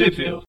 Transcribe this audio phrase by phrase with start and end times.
[0.00, 0.44] Sheffield.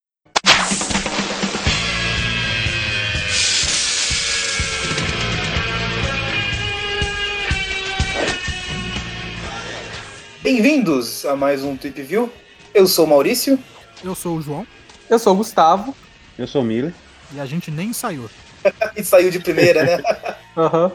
[10.42, 12.32] Bem-vindos a mais um Tweep View.
[12.74, 13.60] Eu sou o Maurício.
[14.02, 14.66] Eu sou o João
[15.10, 15.94] Eu sou o Gustavo.
[16.38, 16.94] Eu sou o Miller.
[17.34, 18.30] e a gente nem ensaiou.
[18.96, 20.04] E saiu de primeira, né?
[20.56, 20.94] Aham.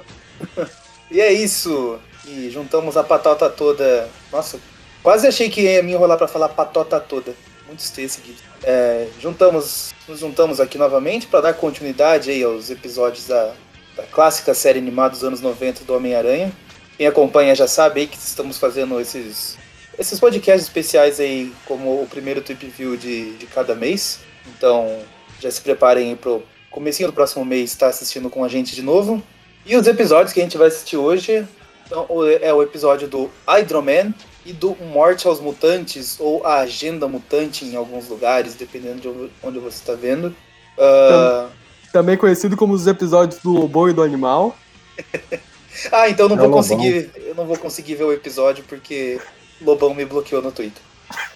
[1.12, 1.98] e é isso.
[2.26, 4.08] E juntamos a patota toda.
[4.32, 4.58] Nossa,
[5.02, 7.34] quase achei que ia me enrolar pra falar patota toda.
[7.66, 8.42] Muito esteio esse vídeo.
[8.62, 13.52] É, juntamos, nos juntamos aqui novamente para dar continuidade aí aos episódios da,
[13.96, 16.52] da clássica série animada dos anos 90 do Homem-Aranha.
[16.96, 19.58] Quem acompanha já sabe aí que estamos fazendo esses,
[19.98, 24.20] esses podcasts especiais aí como o primeiro Tweep View de, de cada mês.
[24.46, 25.00] Então
[25.40, 28.82] já se preparem aí pro comecinho do próximo mês estar assistindo com a gente de
[28.82, 29.22] novo.
[29.64, 31.46] E os episódios que a gente vai assistir hoje
[31.84, 32.06] então,
[32.40, 34.12] é o episódio do Hydro-Man
[34.46, 39.08] e do Morte aos Mutantes, ou a Agenda Mutante em alguns lugares, dependendo de
[39.42, 40.34] onde- você está vendo.
[40.78, 41.48] Ah,
[41.92, 44.56] Também conhecido como os episódios do Lobão e do Animal.
[45.92, 46.62] ah, então eu não É vou Lobão.
[46.62, 47.10] conseguir.
[47.16, 49.20] Eu não vou conseguir ver o episódio porque
[49.60, 50.82] Lobão me bloqueou no Twitter.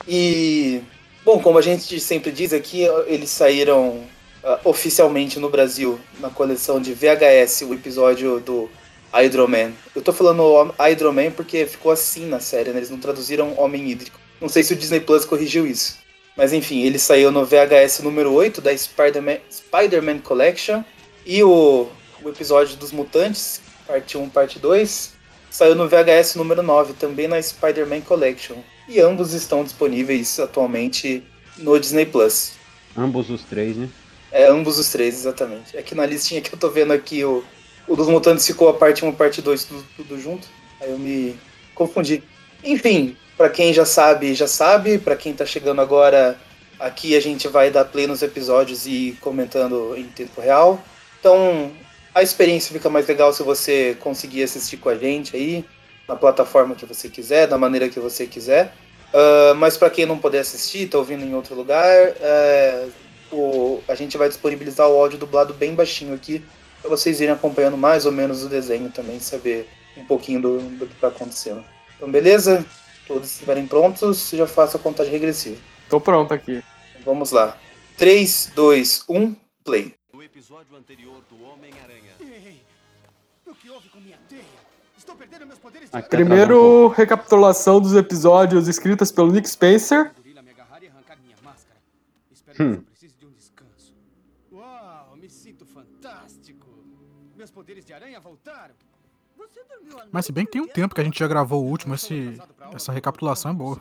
[0.06, 0.80] e
[1.24, 4.02] bom, como a gente sempre diz aqui, eles saíram
[4.42, 8.68] ah, oficialmente no Brasil na coleção de VHS o episódio do
[9.14, 9.72] Hydro-Man.
[9.94, 12.78] Eu tô falando Hydro-Man porque ficou assim na série, né?
[12.78, 14.18] Eles não traduziram Homem Hídrico.
[14.40, 15.98] Não sei se o Disney Plus corrigiu isso.
[16.36, 20.82] Mas enfim, ele saiu no VHS número 8 da Spider-Man Spider-Man Collection.
[21.24, 21.88] E o,
[22.22, 25.12] o episódio dos Mutantes, parte 1, parte 2,
[25.48, 28.56] saiu no VHS número 9, também na Spider-Man Collection.
[28.88, 31.22] E ambos estão disponíveis atualmente
[31.56, 32.52] no Disney Plus.
[32.96, 33.88] Ambos os três, né?
[34.30, 35.76] É, ambos os três, exatamente.
[35.76, 37.44] É que na listinha que eu tô vendo aqui, o,
[37.88, 40.46] o dos Mutantes ficou a parte 1 e parte 2 tudo, tudo junto.
[40.80, 41.38] Aí eu me
[41.74, 42.22] confundi.
[42.62, 44.98] Enfim, pra quem já sabe, já sabe.
[44.98, 46.38] Pra quem tá chegando agora,
[46.78, 50.82] aqui a gente vai dar play nos episódios e comentando em tempo real.
[51.20, 51.70] Então,
[52.14, 55.64] a experiência fica mais legal se você conseguir assistir com a gente aí,
[56.06, 58.72] na plataforma que você quiser, da maneira que você quiser.
[59.12, 61.86] Ah, mas pra quem não puder assistir, tá ouvindo em outro lugar,
[62.20, 62.86] é,
[63.32, 66.42] o- a gente vai disponibilizar o áudio dublado bem baixinho aqui,
[66.84, 70.86] para vocês irem acompanhando mais ou menos o desenho também, saber um pouquinho do, do
[70.86, 71.64] que tá acontecendo.
[71.96, 72.64] Então, beleza?
[73.06, 75.56] Todos estiverem prontos, já faço a contagem regressiva.
[75.88, 76.62] Tô pronto aqui.
[77.02, 77.56] Vamos lá.
[77.96, 79.94] 3, 2, 1, play.
[80.12, 82.12] No episódio anterior do Homem-Aranha.
[82.20, 82.60] Ei,
[83.46, 84.42] o que houve com minha teia?
[84.98, 86.10] Estou perdendo meus poderes Aqui.
[86.10, 90.12] Primeiro, recapitulação dos episódios escritas pelo Nick Spencer.
[92.54, 92.84] gorila
[97.44, 98.74] Meus poderes de aranha voltaram.
[100.10, 102.38] Mas se bem que tem um tempo que a gente já gravou o último, esse,
[102.72, 103.78] essa recapitulação é boa.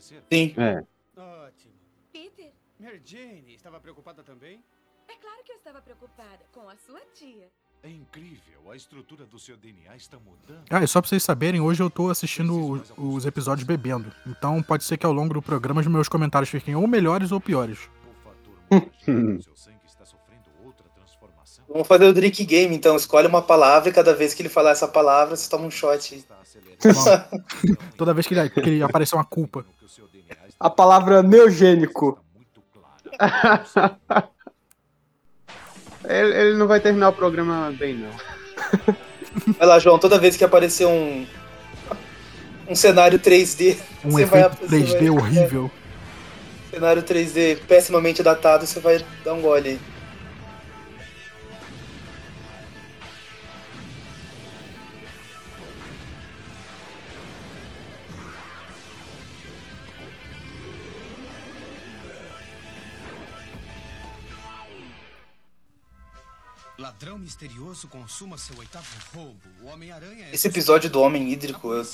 [0.00, 0.52] Sim.
[0.56, 0.84] É.
[1.16, 1.72] Ótimo.
[2.12, 4.64] Peter, Mary Jane, estava preocupada também?
[5.08, 7.48] é claro que eu estava preocupada com a sua tia.
[7.84, 10.64] É incrível, a estrutura do seu DNA está mudando.
[10.68, 14.12] Ah, e só pra vocês saberem, hoje eu tô assistindo os, os episódios bebendo.
[14.26, 17.40] Então pode ser que ao longo do programa os meus comentários fiquem ou melhores ou
[17.40, 17.88] piores.
[21.68, 22.96] Vamos fazer o drink game, então.
[22.96, 26.24] Escolhe uma palavra e cada vez que ele falar essa palavra, você toma um shot.
[27.96, 29.64] Toda vez que ele, que ele aparecer uma culpa.
[30.58, 32.18] A palavra neogênico.
[36.04, 38.10] Ele, ele não vai terminar o programa bem, não.
[39.58, 39.98] Vai lá, João.
[39.98, 41.26] Toda vez que aparecer um.
[42.68, 43.76] Um cenário 3D.
[44.04, 45.70] Um você vai- efeito você 3D vai- horrível.
[46.70, 49.80] Cenário 3D pessimamente datado, você vai dar um gole aí.
[66.98, 69.36] Ladrão misterioso consuma seu oitavo roubo.
[69.62, 70.34] O Homem-Aranha é...
[70.34, 71.84] Esse episódio do Homem Hídrico, eu,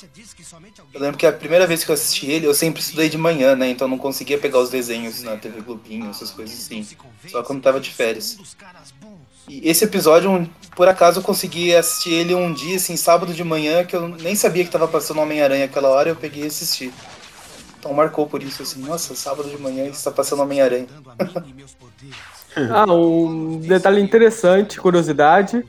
[0.93, 3.53] eu lembro que a primeira vez que eu assisti ele, eu sempre estudei de manhã,
[3.53, 3.69] né?
[3.69, 6.87] Então eu não conseguia pegar os desenhos na TV Globinho, essas coisas assim.
[7.29, 8.37] Só quando tava de férias.
[9.49, 13.43] E esse episódio, um- por acaso, eu consegui assistir ele um dia, assim, sábado de
[13.43, 16.93] manhã, que eu nem sabia que tava passando Homem-Aranha aquela hora, eu peguei e assisti.
[17.77, 20.87] Então marcou por isso, assim, nossa, sábado de manhã está passando Homem-Aranha.
[22.71, 25.65] Ah, um detalhe interessante, curiosidade.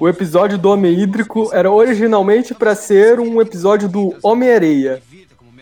[0.00, 5.02] O episódio do Homem Hídrico era originalmente para ser um episódio do Homem-Areia.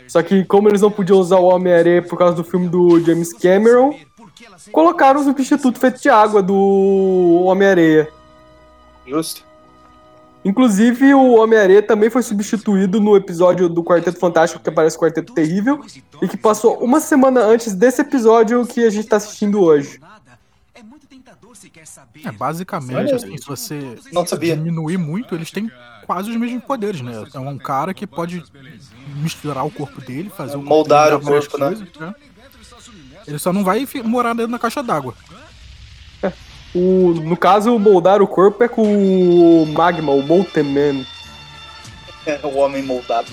[0.06, 3.32] Só que como eles não podiam usar o Homem-Areia por causa do filme do James
[3.32, 3.94] Cameron,
[4.70, 8.08] colocaram o substituto feito de água do Homem-Areia.
[9.06, 9.46] Justo.
[10.46, 15.34] Inclusive, o Homem-Aranha também foi substituído no episódio do Quarteto Fantástico que aparece o Quarteto
[15.34, 15.80] Terrível
[16.22, 19.98] e que passou uma semana antes desse episódio que a gente tá assistindo hoje.
[22.24, 24.56] É, basicamente, Olha, assim, se você Não sabia.
[24.56, 25.70] diminuir muito, eles têm
[26.06, 27.24] quase os mesmos poderes, né?
[27.34, 28.42] É um cara que pode
[29.16, 31.70] misturar o corpo dele, fazer o corpo Moldar o corpo, né?
[32.00, 32.14] né?
[33.26, 35.14] Ele só não vai morar dentro da caixa d'água.
[36.74, 41.06] O, no caso, moldar o corpo é com o Magma, o Molten Man.
[42.42, 43.32] o homem moldado.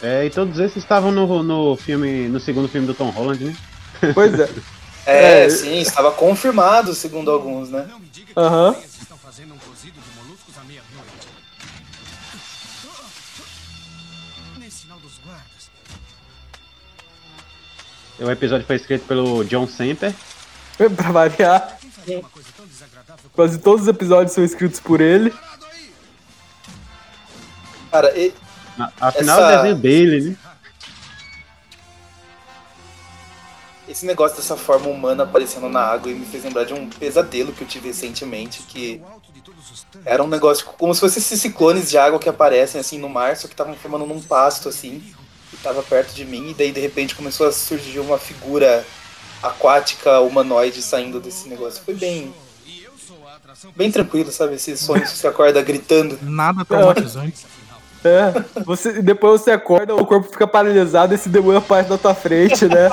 [0.00, 3.56] É, e todos esses estavam no, no filme, no segundo filme do Tom Holland, né?
[4.14, 4.48] Pois é.
[5.04, 5.50] É, É.
[5.50, 7.88] sim, estava confirmado, segundo alguns, né?
[8.36, 8.76] Aham.
[18.18, 20.14] O episódio foi escrito pelo John Semper.
[20.96, 21.78] pra variar,
[23.32, 25.32] quase todos os episódios são escritos por ele.
[27.90, 28.34] Cara, e-
[29.00, 30.36] Afinal, Essa- o desenho dele, né?
[33.88, 37.52] Esse negócio dessa forma humana aparecendo na água e me fez lembrar de um pesadelo
[37.52, 39.02] que eu tive recentemente, que
[40.04, 43.36] era um negócio como se fossem esses ciclones de água que aparecem assim no mar,
[43.36, 45.02] só que estavam formando num pasto assim,
[45.50, 48.86] que tava perto de mim, e daí de repente começou a surgir uma figura
[49.42, 51.82] aquática humanoide saindo desse negócio.
[51.84, 52.32] Foi bem,
[53.74, 54.54] bem tranquilo, sabe?
[54.54, 56.18] Esses sonhos que você acorda gritando.
[56.22, 57.44] Nada traumatizante.
[58.04, 62.14] É, você, depois você acorda, o corpo fica paralisado e esse demônio aparece na tua
[62.14, 62.88] frente, né?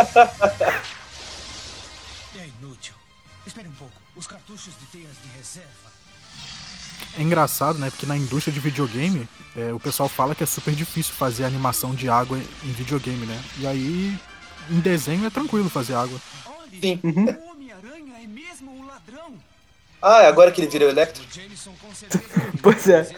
[2.38, 2.94] É inútil.
[3.46, 3.94] Espere um pouco.
[4.16, 5.70] Os cartuchos de teias de reserva.
[7.18, 7.90] É engraçado, né?
[7.90, 9.28] Porque na indústria de videogame,
[9.58, 13.42] é, o pessoal fala que é super difícil fazer animação de água em videogame, né?
[13.58, 14.18] E aí,
[14.70, 16.20] em desenho é tranquilo fazer água.
[16.80, 17.00] Sim.
[17.04, 19.34] o Homem-Aranha é mesmo um ladrão.
[20.02, 21.24] Ah, é agora que ele vira o Electro?
[22.62, 23.10] Pois é.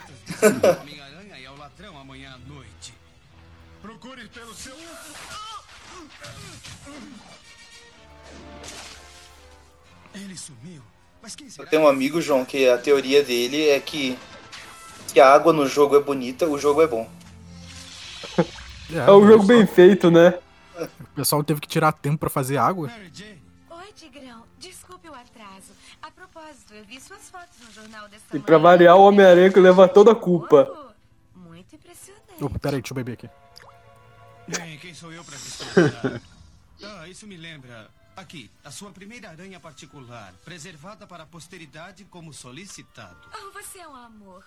[3.81, 4.75] Procure pelo seu...
[10.13, 10.81] Ele sumiu.
[11.21, 11.65] Mas quem será?
[11.65, 14.17] Eu tenho um amigo, João, que a teoria dele é que
[15.07, 17.09] se a água no jogo é bonita, o jogo é bom.
[18.93, 20.37] É um jogo bem feito, né?
[20.77, 22.91] O pessoal teve que tirar tempo pra fazer água.
[23.69, 24.43] Oi, Tigrão.
[24.59, 25.71] Desculpe o atraso.
[26.01, 28.71] A propósito, eu vi suas fotos no jornal dessa E pra manhã.
[28.71, 30.69] variar, o Homem-Aranha que leva toda a culpa.
[30.69, 32.43] Oh, Muito impressionante.
[32.43, 33.29] Opa, peraí, deixa eu beber aqui.
[34.57, 36.21] Bem, quem sou eu pra discordar?
[36.83, 37.89] ah, isso me lembra.
[38.15, 43.17] Aqui, a sua primeira aranha particular, preservada para a posteridade como solicitado.
[43.33, 44.43] Oh, você é um amor.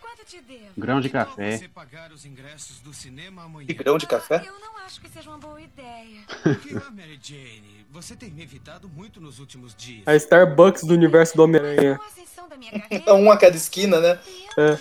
[0.00, 0.72] Quanto te devo?
[0.76, 1.56] Grão de Que café.
[1.56, 3.66] Você pagar os ingressos do cinema amanhã.
[3.66, 4.42] Que grão de café?
[4.42, 6.22] Ah, eu não acho que seja uma boa ideia.
[6.42, 10.06] Porque, ah, Mary Jane, você tem me evitado muito nos últimos dias.
[10.06, 12.00] A Starbucks do universo do Homem-Aranha.
[13.06, 14.20] É um a cada esquina, né?
[14.56, 14.78] É.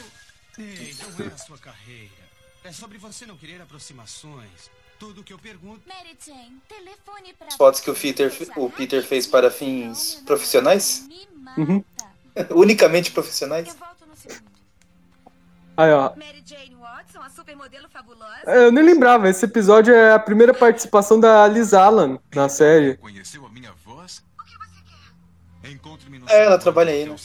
[0.61, 2.20] Ei, não é a sua carreira.
[2.63, 4.69] É sobre você não querer aproximações.
[4.99, 5.81] Tudo que eu pergunto.
[5.87, 7.47] Mary Jane, telefone pra...
[7.47, 11.07] As fotos que o Peter, o Peter fez para fins profissionais?
[11.57, 11.83] Uhum.
[12.55, 13.67] Unicamente profissionais?
[13.67, 14.51] Eu volto no segundo.
[15.75, 16.15] Aí, ó.
[16.15, 18.43] Mary Jane Watson, a supermodelo fabulosa.
[18.45, 22.95] É, Eu nem lembrava, esse episódio é a primeira participação da Liz Allan na série.
[22.97, 24.23] Conheceu a minha voz?
[24.39, 24.83] O que você
[25.63, 25.71] quer?
[25.71, 27.15] Encontre-me no É, ela trabalha aí, né?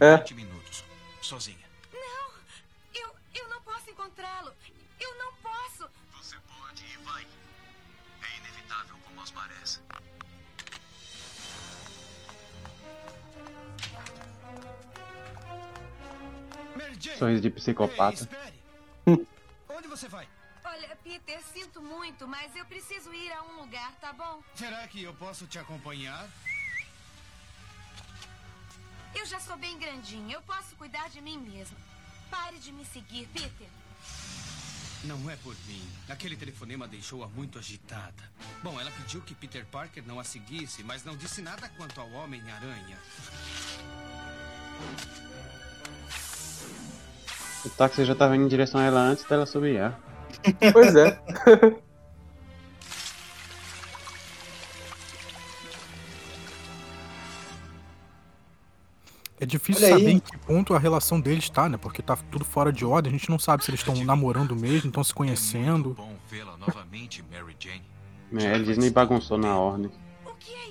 [0.00, 0.18] É.
[0.18, 0.84] 20 minutos.
[1.22, 1.63] Sozinha.
[17.12, 18.14] Sorriso de Ei, psicopata.
[18.22, 18.54] espere!
[19.68, 20.28] Onde você vai?
[20.64, 24.42] Olha, Peter, sinto muito, mas eu preciso ir a um lugar, tá bom?
[24.54, 26.28] Será que eu posso te acompanhar?
[29.14, 31.76] Eu já sou bem grandinha, eu posso cuidar de mim mesma.
[32.30, 33.68] Pare de me seguir, Peter.
[35.04, 35.86] Não é por mim.
[36.08, 38.32] Aquele telefonema deixou-a muito agitada.
[38.62, 42.10] Bom, ela pediu que Peter Parker não a seguisse, mas não disse nada quanto ao
[42.10, 42.98] Homem-Aranha.
[47.64, 49.80] O táxi já tava indo em direção a ela antes dela subir.
[49.80, 49.94] ah.
[50.72, 51.18] Pois é.
[59.40, 61.76] É difícil saber em que ponto a relação deles tá, né?
[61.76, 64.88] Porque tá tudo fora de ordem, a gente não sabe se eles estão namorando mesmo,
[64.88, 65.86] estão se É conhecendo.
[65.88, 67.82] muito bom vê-la novamente, Mary Jane.
[68.36, 69.90] É, a Disney bagunçou na ordem.
[70.24, 70.68] O que é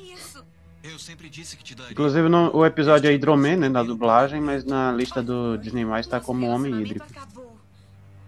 [1.92, 6.18] Inclusive no, o episódio é Hidroman, né, na dublagem, mas na lista do Disney+, tá
[6.18, 7.06] Nosso como Homem Hídrico.
[7.06, 7.58] acabou.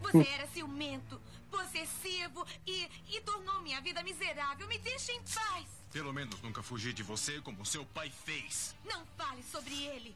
[0.01, 1.19] Você era ciumento,
[1.51, 4.67] possessivo e, e tornou minha vida miserável.
[4.67, 5.65] Me deixe em paz.
[5.91, 8.73] Pelo menos nunca fugi de você como seu pai fez.
[8.85, 10.15] Não fale sobre ele.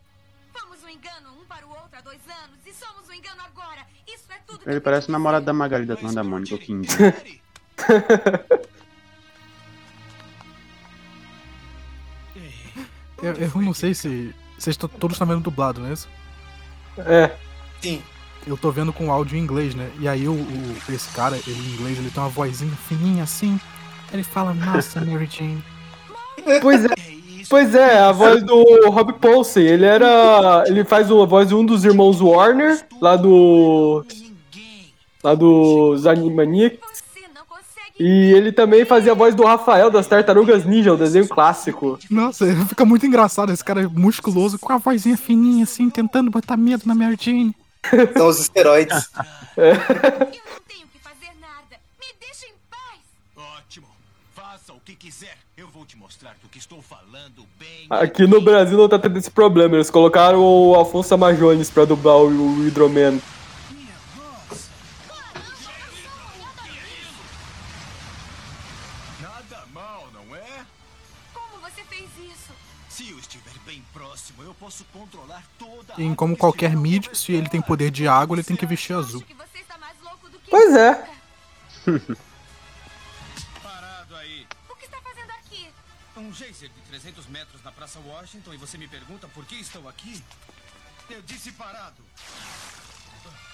[0.54, 3.86] Fomos um engano um para o outro há dois anos e somos um engano agora.
[4.08, 4.60] Isso é tudo.
[4.60, 6.88] que Ele eu parece namorado da Magali da Turma da Mônica, o King.
[13.22, 14.34] Eu, eu não sei se.
[14.58, 16.08] Vocês to- todos estão vendo dublado, não é isso?
[17.00, 17.32] É.
[17.82, 18.02] Sim.
[18.48, 19.90] Eu tô vendo com áudio em inglês, né?
[20.00, 23.60] E aí o, o- esse cara, ele em inglês, ele tem uma vozinha fininha assim.
[24.12, 25.64] Ele fala, nossa, Mary Jane.
[26.62, 26.90] Pois é.
[27.50, 30.64] Pois é, a voz do Rob Paulsen, ele era.
[30.68, 34.06] Ele faz a voz de um dos irmãos Warner, lá do.
[35.24, 36.80] Lá dos Animaniacs.
[38.00, 42.00] E ele também fazia a voz do Rafael das Tartarugas Ninja, o desenho clássico.
[42.10, 46.84] Nossa, fica muito engraçado esse cara musculoso com a vozinha fininha assim, tentando botar medo
[46.86, 47.54] na Mary Jane.
[48.18, 49.10] São os esteroides.
[49.58, 51.76] Eu não tenho que fazer nada.
[52.00, 53.02] Me deixa em paz.
[53.58, 53.88] Ótimo.
[54.34, 55.36] Faça o que quiser.
[55.58, 57.86] Eu vou te mostrar do que estou falando bem.
[57.90, 62.16] Aqui no Brasil não tá tendo esse problema, eles colocaram o Alfonso Amajones pra dublar
[62.16, 62.66] o, o
[76.00, 78.96] em como que qualquer mídia, se ele tem poder de água, ele tem que vestir
[78.96, 79.24] azul.
[80.50, 81.08] Pois é.
[83.62, 84.48] Parado aí.
[84.70, 85.70] O que está fazendo aqui?
[86.18, 89.88] Um geyser de 300 metros na Praça Washington e você me pergunta por que estou
[89.88, 90.24] aqui?
[91.10, 92.04] Eu disse parado.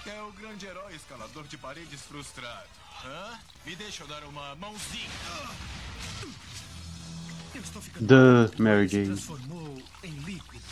[0.06, 2.68] É o grande herói escalador de paredes frustrado.
[3.04, 3.40] Hã?
[3.66, 5.10] Me deixa eu dar uma mãozinha.
[7.54, 9.06] Eu estou ficando The Se Mary Jane.
[9.08, 10.65] transformou em líquido.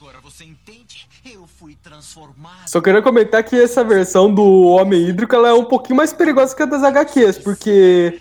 [0.00, 1.06] Agora você entende?
[1.24, 2.66] Eu fui transformado.
[2.66, 6.54] Só queria comentar que essa versão do Homem Hídrico ela é um pouquinho mais perigosa
[6.54, 8.20] que a das HQs, porque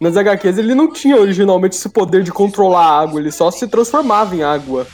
[0.00, 3.68] nas HQs ele não tinha originalmente esse poder de controlar a água, ele só se
[3.68, 4.88] transformava em água.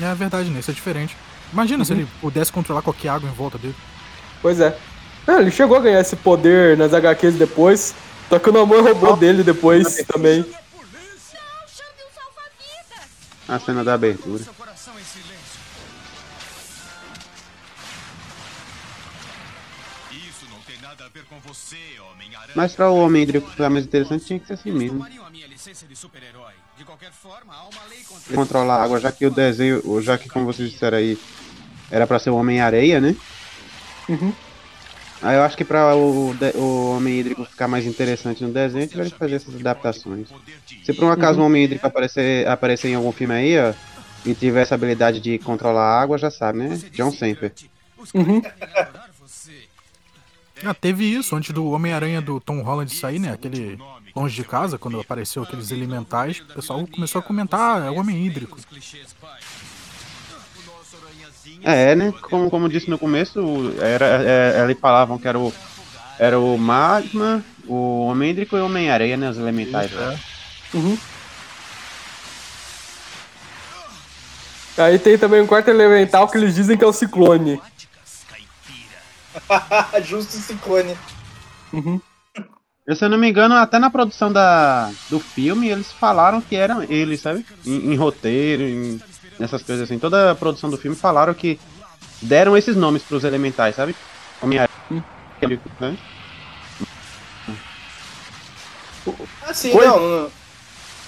[0.00, 0.60] É verdade, né?
[0.60, 1.14] Isso é diferente.
[1.52, 3.76] Imagina se ele pudesse controlar qualquer água em volta dele.
[4.40, 4.76] Pois é.
[5.26, 7.94] Ah, ele chegou a ganhar esse poder nas HQs depois,
[8.28, 10.38] só que o Namor roubou dele depois também.
[10.40, 13.10] Não, chame um salva-vidas.
[13.48, 14.44] A cena da abertura.
[21.44, 21.76] Você,
[22.12, 22.52] Homem-Aranha.
[22.54, 25.04] Mas pra o Homem Hídrico ficar mais interessante, tinha que ser assim mesmo.
[25.04, 25.10] A
[28.34, 31.18] Controlar a água, já que o desenho, já que como vocês disseram aí,
[31.90, 33.16] era pra ser o Homem-Areia, né?
[35.22, 39.10] Aí eu acho que pra o, o Homem Hídrico ficar mais interessante no desenho, tiveram
[39.10, 40.28] que fazer essas adaptações.
[40.84, 43.72] Se por um acaso o Homem Hídrico aparecer, aparecer em algum filme aí, ó,
[44.24, 46.80] e tiver essa habilidade de controlar a água, já sabe, né?
[46.92, 47.52] John Semper.
[47.98, 48.42] Você.
[50.64, 53.32] Ah, teve isso antes do Homem-Aranha do Tom Holland sair, né?
[53.32, 53.78] Aquele
[54.14, 57.96] longe de casa, quando apareceu aqueles elementais, o pessoal começou a comentar, ah, é o
[57.96, 58.58] Homem Hídrico.
[61.62, 62.12] É, né?
[62.22, 65.52] Como, como disse no começo, era, é, eles falavam que era o,
[66.18, 69.30] era o Magma, o Homem Hídrico e o Homem-Areia, né?
[69.30, 69.92] Os elementais.
[69.92, 70.14] lá.
[74.78, 77.60] Aí tem também um quarto elemental que eles dizem que é o Ciclone.
[80.04, 80.96] Justo ciclone.
[82.86, 86.54] Eu, se eu não me engano, até na produção da, do filme, eles falaram que
[86.54, 87.44] eram eles, sabe?
[87.64, 89.00] Em, em roteiro, em,
[89.38, 89.98] nessas coisas assim.
[89.98, 91.58] Toda a produção do filme falaram que
[92.22, 93.94] deram esses nomes pros elementais, sabe?
[94.42, 95.04] Homem-Aranha.
[95.80, 95.98] né?
[99.42, 99.86] Ah, sim, Foi?
[99.86, 100.30] não, não.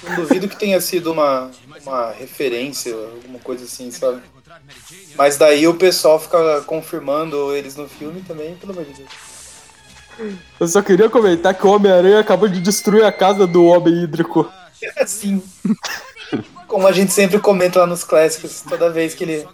[0.05, 1.51] Não duvido que tenha sido uma,
[1.85, 4.23] uma referência, alguma coisa assim, sabe?
[5.17, 9.11] Mas daí o pessoal fica confirmando eles no filme também, pelo amor de Deus.
[10.59, 14.51] Eu só queria comentar que o Homem-Aranha acabou de destruir a casa do Homem Hídrico.
[14.97, 15.43] Assim.
[16.67, 19.49] Como a gente sempre comenta lá nos clássicos, toda vez que ele,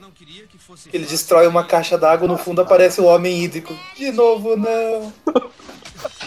[0.91, 3.77] que ele destrói uma caixa d'água, no fundo aparece o homem hídrico.
[3.97, 5.13] De novo, não.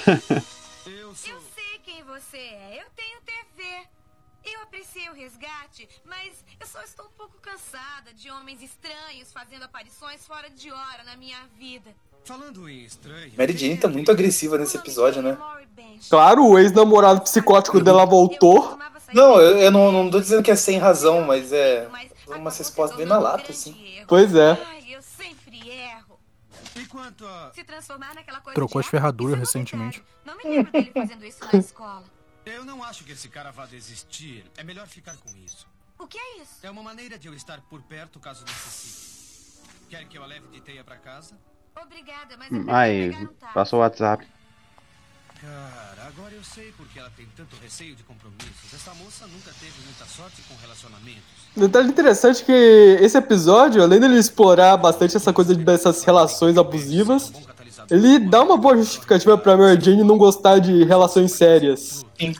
[0.07, 1.13] Eu
[1.55, 2.79] sei quem você é.
[2.81, 3.06] Eu tenho
[4.77, 10.25] apreciei o resgate, mas eu só estou um pouco cansada de homens estranhos fazendo aparições
[10.25, 11.89] fora de hora na minha vida.
[12.23, 13.31] Falando em estranho.
[13.35, 15.35] Mary Jane tá muito agressiva nesse episódio, né?
[16.09, 18.77] Claro, o ex-namorado psicótico dela voltou.
[19.13, 21.89] Não, eu, eu não, não tô dizendo que é sem razão, mas é
[22.27, 24.03] uma resposta bem na lata, assim.
[24.07, 24.57] Pois é.
[24.85, 24.93] E
[28.53, 30.03] Trocou as ferraduras recentemente.
[30.23, 32.16] Não me lembro dele fazendo isso na escola.
[32.47, 34.45] Eu não acho que esse cara vá desistir.
[34.55, 35.67] É melhor ficar com isso.
[35.99, 36.55] O que é isso?
[36.63, 39.17] É uma maneira de eu estar por perto caso necessite.
[39.89, 41.35] Quer que eu a leve de teia pra casa?
[41.75, 44.25] Obrigada, mas eu Hum, Aí, um passou o WhatsApp.
[45.41, 48.73] Cara, agora eu sei porque ela tem tanto receio de compromissos.
[48.73, 51.21] Essa moça nunca teve muita sorte com relacionamentos.
[51.55, 52.51] Detalhe interessante que
[52.99, 57.31] esse episódio, além dele explorar bastante essa coisa dessas relações abusivas.
[57.89, 62.05] Ele dá uma boa justificativa pra Mary Jane não gostar de relações sérias.
[62.19, 62.33] Sim.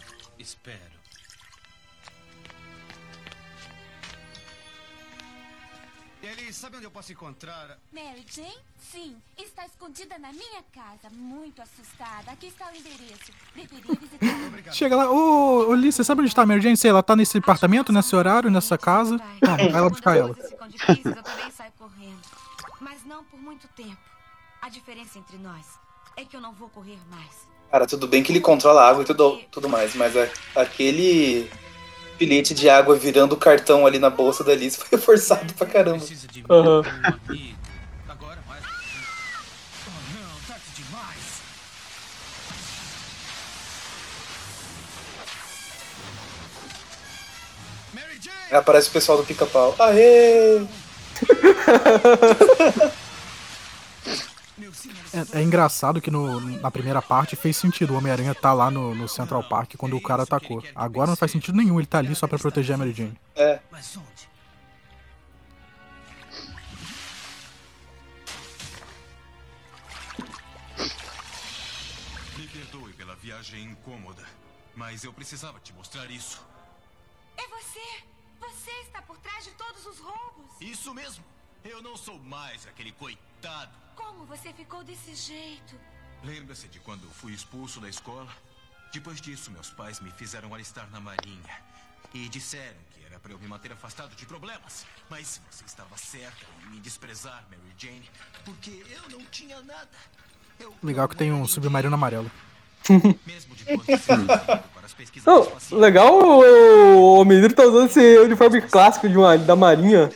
[6.68, 7.78] Sabe onde eu posso encontrar.
[7.94, 8.58] Mary Jane?
[8.92, 12.32] Sim, está escondida na minha casa, muito assustada.
[12.32, 13.32] Aqui está o endereço.
[13.56, 14.74] Deveria visitar.
[14.74, 16.76] Chega lá, ô, ô Lee, você sabe onde tá a Mary Jane?
[16.76, 19.18] Sei, ela tá nesse apartamento, nesse horário, nessa casa.
[19.42, 20.36] Não, vai lá buscar ela.
[22.82, 24.07] Mas não por muito tempo.
[24.68, 25.66] A diferença entre nós
[26.18, 27.48] é que eu não vou correr mais.
[27.72, 30.28] Cara, tudo bem que ele controla a água e tudo, tudo mais, mas a-
[30.62, 31.50] aquele
[32.20, 36.04] bilhete de água virando o cartão ali na bolsa da Liz foi forçado pra caramba.
[36.50, 36.82] Um.
[36.82, 36.84] Oh!
[48.50, 49.76] Aí aparece o pessoal do pica-pau.
[49.80, 50.66] Aê!
[55.14, 58.96] É, é engraçado que no- na primeira parte fez sentido o Homem-Aranha tá lá no,
[58.96, 60.64] no Central Park quando o cara atacou.
[60.76, 63.18] Agora não faz sentido nenhum, ele tá ali só pra proteger a Mary Jane.
[63.36, 64.28] É, Mas onde?
[72.38, 74.24] Me perdoe pela viagem incômoda,
[74.76, 76.44] mas eu precisava te mostrar isso.
[77.38, 78.04] É você!
[78.40, 80.46] Você está por trás de todos os roubos!
[80.62, 81.24] Isso mesmo.
[81.64, 83.72] Eu não sou mais aquele coitado.
[83.98, 85.76] Como você ficou desse jeito?
[86.24, 88.30] Lembra-se de quando fui expulso da escola?
[88.94, 91.62] Depois disso, meus pais me fizeram alistar na marinha.
[92.14, 94.86] E disseram que era para eu me manter afastado de problemas.
[95.10, 98.10] Mas você estava certa em me desprezar, Mary Jane,
[98.46, 99.90] porque eu não tinha nada.
[100.60, 102.32] Eu Legal que tem um submarino amarelo.
[103.26, 108.62] Mesmo depois de ser para as pesquisas Não, legal o Homem tá usando esse uniforme
[108.62, 110.10] clássico de uma, da marinha.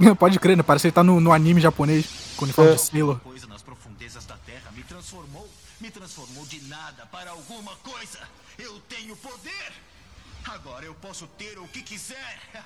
[0.18, 0.62] Pode crer, né?
[0.62, 2.74] Parece que ele tá no, no anime japonês, com uniforme É.
[2.74, 3.20] de Sailor.
[3.20, 5.48] coisa nas profundezas da Terra me transformou.
[5.80, 8.18] Me transformou de nada para alguma coisa.
[8.58, 9.72] Eu tenho poder.
[10.46, 12.38] Agora eu posso ter o que quiser.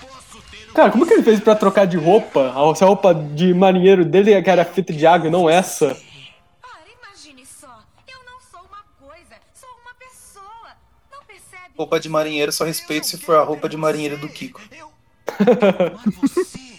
[0.00, 2.52] posso ter o Cara, como que ele fez pra trocar de roupa?
[2.56, 5.86] A essa roupa de marinheiro dele que era fita de água e não essa.
[5.86, 7.82] Ora, imagine só.
[8.08, 10.76] Eu não sou uma coisa, sou uma pessoa.
[11.12, 11.72] Não percebe?
[11.76, 14.60] roupa de marinheiro só respeito se for a roupa de marinheiro do Kiko.
[14.70, 14.91] Eu
[16.28, 16.72] se.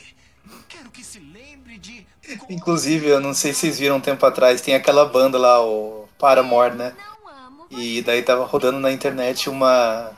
[2.50, 6.08] Inclusive, eu não sei se vocês viram um tempo atrás, tem aquela banda lá, o
[6.18, 6.94] Paramore, né?
[7.70, 10.12] E daí tava rodando na internet uma,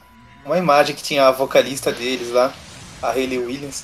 [0.45, 2.53] uma imagem que tinha a vocalista deles lá,
[3.01, 3.83] a Hayley Williams.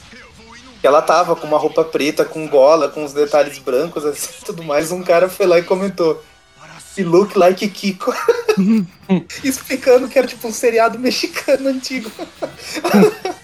[0.79, 4.63] Que ela tava com uma roupa preta, com gola, com os detalhes brancos, assim, tudo
[4.63, 4.91] mais.
[4.91, 6.23] Um cara foi lá e comentou.
[6.97, 8.13] E look like Kiko.
[9.43, 12.11] Explicando que era tipo um seriado mexicano antigo.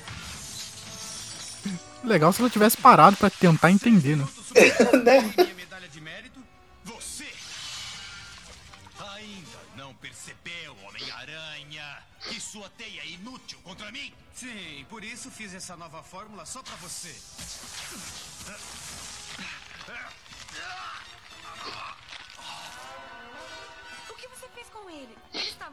[2.08, 4.26] Legal se ela tivesse parado pra tentar entender, né?
[5.04, 5.34] né?
[5.36, 6.40] Minha medalha de mérito?
[6.86, 7.28] Você
[8.98, 14.14] ainda não percebeu, Homem-Aranha, que sua teia é inútil contra mim?
[14.34, 17.14] Sim, por isso fiz essa nova fórmula só pra você.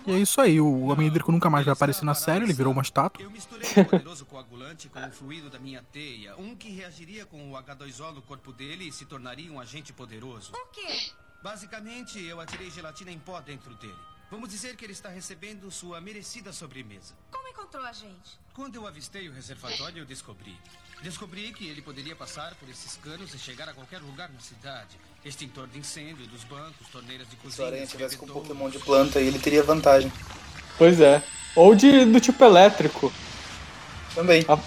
[0.06, 0.22] E é morto?
[0.22, 3.22] isso aí, o Homem Hídrico nunca mais vai aparecer na série, ele virou uma estátua.
[3.22, 6.36] Eu misturei um poderoso coagulante com o fluido da minha teia.
[6.36, 10.52] Um que reagiria com o H2O no corpo dele e se tornaria um agente poderoso.
[10.52, 11.12] O quê?
[11.42, 13.96] Basicamente, eu atirei gelatina em pó dentro dele.
[14.30, 17.14] Vamos dizer que ele está recebendo sua merecida sobremesa.
[17.30, 17.43] Como
[17.74, 18.38] encontrou a gente?
[18.54, 20.56] Quando eu avistei o reservatório, eu descobri.
[21.02, 24.96] Descobri que ele poderia passar por esses canos e chegar a qualquer lugar na cidade.
[25.24, 27.64] Extintor de incêndio, dos bancos, torneiras de Se cozinha.
[27.64, 28.28] o Aranha tivesse com um.
[28.28, 30.12] Pokémon de planta aí, ele teria vantagem.
[30.78, 31.22] Pois é.
[31.56, 33.12] Ou de do tipo elétrico.
[34.14, 34.44] Também.
[34.48, 34.58] A!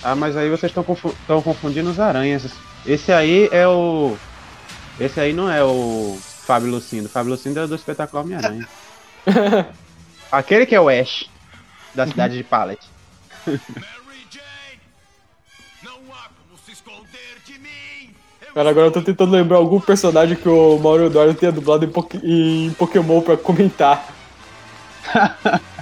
[0.00, 2.50] Ah, mas aí vocês estão confu confundindo os aranhas.
[2.86, 4.16] Esse aí é o.
[4.98, 7.10] Esse aí não é o Fábio Lucindo.
[7.10, 8.66] Fábio Lucindo é do espetáculo Homem-Aranha.
[10.32, 11.28] Aquele que é o Ash,
[11.94, 12.80] da cidade de Pallet.
[13.46, 13.60] Mary
[14.30, 14.80] Jane!
[15.82, 18.14] Não há como se esconder de mim!
[18.46, 21.84] Eu Cara, agora eu tô tentando lembrar algum personagem que o Mauro Eduardo tenha dublado
[21.84, 24.08] em, Poké- em Pokémon pra comentar.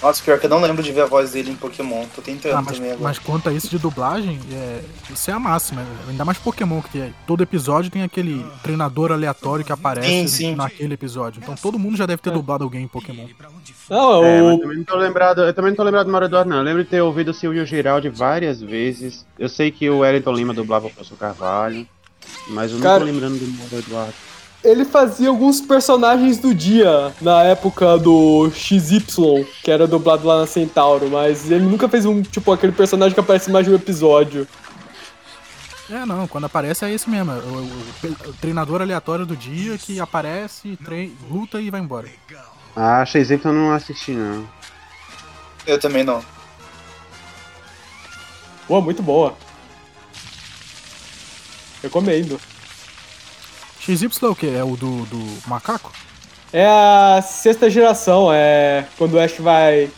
[0.00, 2.04] Nossa, pior que eu não lembro de ver a voz dele em Pokémon.
[2.14, 3.04] Tô tentando Ah, mas, também agora.
[3.08, 4.80] mas quanto a isso de dublagem, é,
[5.10, 5.84] isso é a máxima.
[6.08, 10.54] Ainda mais Pokémon, que é- todo episódio tem aquele treinador aleatório que aparece Sim, sim.
[10.54, 11.40] naquele episódio.
[11.42, 13.26] Então todo mundo já deve ter dublado alguém em Pokémon.
[13.90, 14.58] Não, É, mas o...
[14.60, 16.58] também não tô lembrado, eu também não tô lembrado do Mario Eduardo, não.
[16.58, 19.26] Eu lembro de ter ouvido o Silvio Giraldi várias vezes.
[19.36, 21.84] Eu sei que o Wellington Lima dublava o professor Carvalho,
[22.50, 24.14] mas eu não Cara- tô lembrando do Mario Eduardo.
[24.64, 30.46] Ele fazia alguns personagens do dia na época do XY, que era dublado lá na
[30.46, 33.76] Centauro, mas ele nunca fez um, tipo, aquele personagem que aparece em mais de um
[33.76, 34.46] episódio.
[35.90, 37.32] É, não, quando aparece é esse mesmo.
[37.32, 42.08] é O, o- o treinador aleatório do dia que aparece, trei- luta e vai embora.
[42.76, 44.46] Ah, XY eu não assisti, não.
[45.66, 46.22] Eu também não.
[48.66, 49.34] Pô, muito boa.
[51.82, 52.38] Recomendo.
[53.96, 54.46] XY é o que?
[54.48, 55.92] É o do, do macaco?
[56.52, 59.90] É a sexta geração, é quando o Ash vai.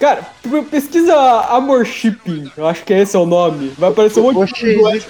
[0.00, 0.26] Cara,
[0.70, 1.14] pesquisa
[1.50, 3.72] Amor Shipping, eu acho que esse é o nome.
[3.78, 5.06] Vai aparecer um monte de imagem do Ash.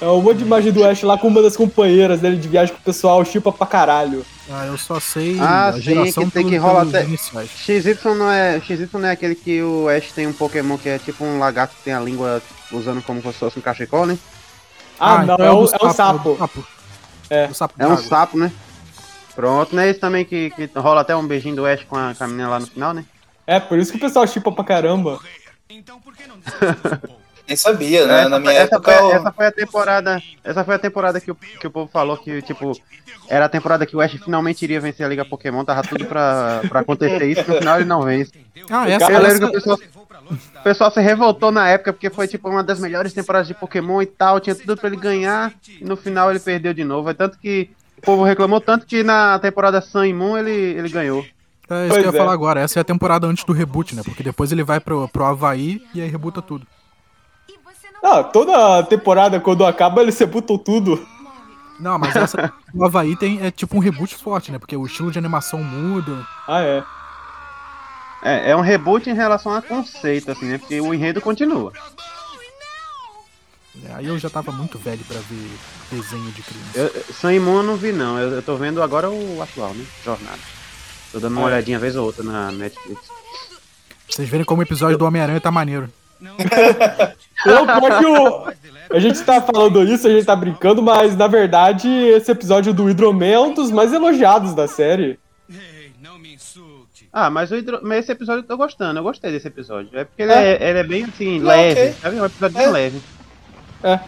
[0.00, 2.74] É um monte de imagem do Ash lá com uma das companheiras dele de viagem
[2.74, 4.24] com o pessoal, chipa pra caralho.
[4.50, 7.06] Ah, eu só sei Ah, a sim, geração que tem que rolar até-.
[7.06, 8.60] XY não é.
[8.60, 11.74] XY não é aquele que o Ash tem um Pokémon que é tipo um lagarto
[11.76, 14.18] que tem a língua usando como se fosse um cachecol, né?
[14.98, 16.18] Ah, não, então é, o um, do é um sapo.
[16.30, 16.66] do sapo.
[17.30, 17.48] É.
[17.48, 18.52] Sapo É um sapo, né?
[19.34, 19.88] Pronto, né?
[19.88, 22.48] Esse também que, que rola até um beijinho do Ash com a, com a menina
[22.48, 23.04] lá no final, né?
[23.46, 25.18] É, por isso que o pessoal chipa pra caramba.
[25.68, 26.36] Então por que não?
[27.46, 28.20] Nem sabia, né?
[28.20, 28.92] essa, Na minha foi, essa, época.
[28.92, 30.22] foi, eu- essa foi a temporada.
[30.42, 32.72] Essa foi a temporada que o, que o povo falou que, tipo,
[33.28, 36.62] era a temporada que o Ash finalmente iria vencer a Liga Pokémon, tava tudo pra,
[36.68, 38.32] pra acontecer isso, no final ele não vence.
[38.70, 39.78] Ah, essa, Eu lembro essa, que o pessoal,
[40.56, 44.00] o pessoal se revoltou na época porque foi tipo uma das melhores temporadas de Pokémon
[44.00, 47.10] e tal, tinha tudo pra ele ganhar, e no final ele perdeu de novo.
[47.10, 50.88] É tanto que o povo reclamou tanto que na temporada Sun e Moon ele, ele
[50.88, 51.20] ganhou.
[51.20, 51.34] é isso
[51.68, 52.18] Pois que eu ia é.
[52.18, 52.60] falar agora.
[52.60, 54.02] Essa é a temporada antes do reboot, né?
[54.02, 56.66] Porque depois ele vai pro, pro Havaí e aí rebuta tudo.
[58.06, 61.04] Ah, toda temporada quando acaba eles rebutam tudo.
[61.80, 64.58] Não, mas essa do Havaí tem, é tipo um reboot forte, né?
[64.58, 66.26] Porque o estilo de animação muda.
[66.46, 66.84] Ah, é.
[68.22, 70.58] É, é um reboot em relação a conceito, assim, né?
[70.58, 71.72] Porque o enredo continua.
[73.86, 75.50] É, aí eu já tava muito velho pra ver
[75.90, 76.78] desenho de criança.
[76.78, 79.84] Eu, eu- Moon eu não vi não, eu, eu tô vendo agora o atual, né?
[80.04, 80.38] Jornada.
[81.10, 83.00] Tô dando uma olhadinha vez ou outra na Netflix.
[84.08, 85.90] Vocês verem como o episódio do Homem-Aranha tá maneiro.
[86.24, 88.64] Não, Não, pior que o...
[88.96, 92.88] A gente tá falando isso, a gente tá brincando, mas na verdade esse episódio do
[92.88, 95.18] Hidroman é um dos mais elogiados da série.
[95.50, 97.08] Ei, não me insulte.
[97.12, 97.80] Ah, mas, o hidro...
[97.82, 99.90] mas esse episódio eu tô gostando, eu gostei desse episódio.
[99.92, 100.52] É porque ele É.
[100.62, 101.94] é, ele é bem assim, Não, leve, ok.
[102.00, 102.16] sabe?
[102.16, 102.70] É um episódio bem É.
[102.70, 103.02] leve.
[103.82, 104.00] É.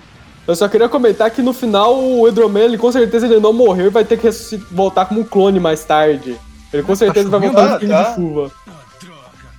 [0.46, 3.87] Eu só queria comentar que no final o Hidroman, ele com certeza ele não morreu
[3.87, 4.29] e vai ter que
[4.70, 6.38] voltar como um clone mais tarde.
[6.72, 7.55] Ele com certeza vai chovendo?
[7.61, 8.02] voltar no Ah, pingo tá.
[8.11, 8.52] de chuva.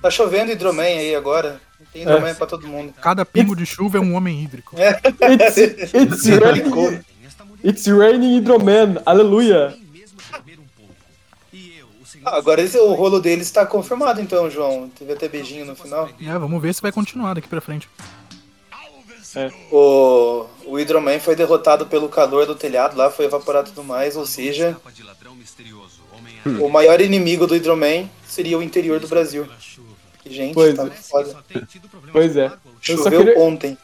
[0.00, 1.60] Tá chovendo hidroman aí agora.
[1.92, 2.92] Tem hidroman pra todo mundo.
[3.00, 4.76] Cada pingo de chuva é um homem hídrico.
[4.78, 5.94] It's, it's,
[6.26, 6.84] Explicou.
[6.86, 7.04] raining,
[7.64, 9.74] it's raining Hidroman, aleluia.
[12.24, 14.90] Ah, agora esse- o rolo deles tá confirmado então, João.
[14.98, 16.10] Teve até beijinho no final.
[16.20, 17.88] É, vamos ver se vai continuar daqui pra frente.
[19.70, 24.26] O, o Hidroman foi derrotado pelo calor do telhado lá, foi evaporado tudo mais, ou
[24.26, 24.76] seja,
[26.12, 29.46] Homem-Aranha o maior inimigo do Hidroman seria o interior do Brasil.
[30.30, 30.90] Gente, Pois tá é.
[30.90, 31.36] foda.
[32.12, 32.52] Pois é.
[32.80, 33.76] Choveu queria- ontem.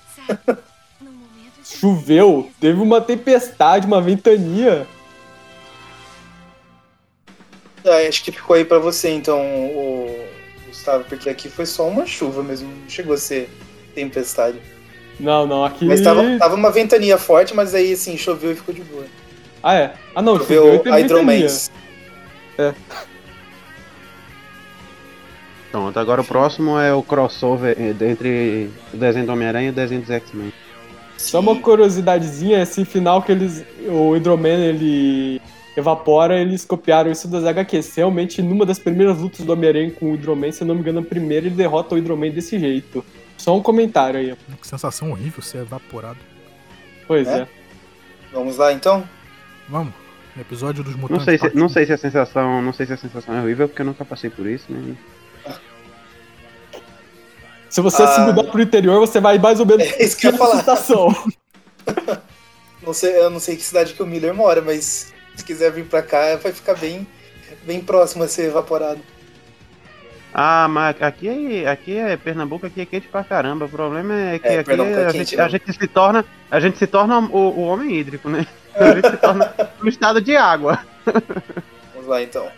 [1.65, 4.87] Choveu, teve uma tempestade, uma ventania.
[7.87, 10.27] Ah, acho que ficou aí pra você então, o
[10.67, 13.51] Gustavo, porque aqui foi só uma chuva mesmo, não chegou a ser
[13.95, 14.59] tempestade.
[15.21, 15.85] Não, não, aqui.
[15.85, 19.05] Mas tava, tava uma ventania forte, mas aí assim, choveu e ficou de boa.
[19.63, 19.95] Ah, é.
[20.15, 21.49] Ah, não, choveu, e Choveu teve a ventania.
[25.75, 30.03] Pronto, agora o próximo é o crossover entre o desenho do Homem-Aranha e o desenho
[30.03, 30.53] dos X-Men.
[31.19, 33.65] Só uma curiosidadezinha, esse final que eles.
[33.89, 35.43] O Hidroman ele
[35.77, 37.93] evapora, eles copiaram isso das HQs.
[37.97, 41.01] Realmente, numa das primeiras lutas do Homem-Aranha com o Hidroman, se eu não me engano,
[41.01, 43.05] a primeira ele derrota o Hidroman desse jeito.
[43.37, 44.33] Só um comentário aí.
[44.63, 46.19] Que sensação horrível ser evaporado.
[47.09, 47.41] Pois É?
[47.41, 47.49] é.
[48.33, 49.03] Vamos lá então?
[49.69, 49.93] Vamos.
[50.41, 51.25] Episódio dos Não mutantes.
[51.25, 53.83] sei, se, não sei se a sensação, não sei se a sensação é horrível, porque
[53.83, 54.95] eu nunca passei por isso, né?
[57.75, 58.07] Se você Ah.
[58.07, 60.59] se mudar pro interior, você vai mais ou menos É isso que eu ia falar.
[60.59, 61.09] sensação.
[62.81, 65.87] Não sei, eu não sei que cidade que o Miller mora, mas se quiser vir
[65.87, 67.05] pra cá, vai ficar bem,
[67.65, 69.01] bem próximo a ser evaporado.
[70.33, 73.65] Ah, mas aqui é, aqui é Pernambuco, aqui é quente pra caramba.
[73.65, 76.61] O problema é que É, aqui é a, quente gente, a gente se torna, a
[76.61, 78.47] gente se torna o, o homem hídrico, né?
[78.77, 80.79] A gente se torna um estado de água.
[81.95, 82.49] Vamos lá então.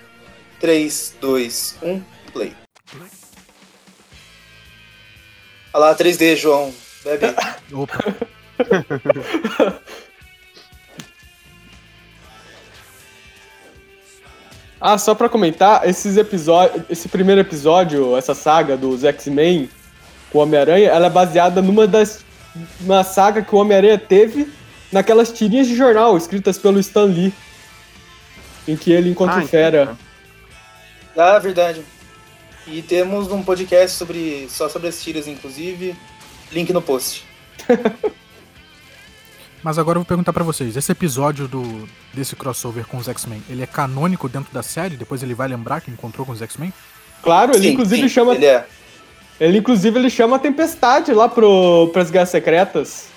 [0.61, 2.03] 3, 2, 1.
[2.33, 2.53] play.
[5.77, 6.73] Olha lá, 3D, João.
[7.05, 7.27] Bebe.
[7.71, 7.99] Opa.
[14.81, 19.69] Ah, só pra comentar, esses episódios, esse primeiro episódio, essa saga dos X-Men
[20.31, 22.25] com o Homem-Aranha, ela é baseada numa das
[22.81, 24.51] uma saga que o Homem-Aranha teve
[24.91, 27.35] naquelas tirinhas de jornal escritas pelo Stan Lee,
[28.67, 29.95] em que ele encontra Ah, o Fera.
[31.15, 31.85] Ah, verdade.
[32.67, 35.97] E temos um podcast sobre só sobre as tiras, inclusive.
[36.53, 37.25] Link no post.
[39.63, 43.43] Mas agora eu vou perguntar pra vocês, esse episódio do desse crossover com os X-Men,
[43.49, 44.97] ele é canônico dentro da série?
[44.97, 46.73] Depois ele vai lembrar que encontrou com os X-Men?
[47.23, 48.65] Claro, ele Sim, inclusive sim, chama, Ele é.
[49.41, 53.09] ele inclusive ele chama a Tempestade lá pro pras Guerras Secretas.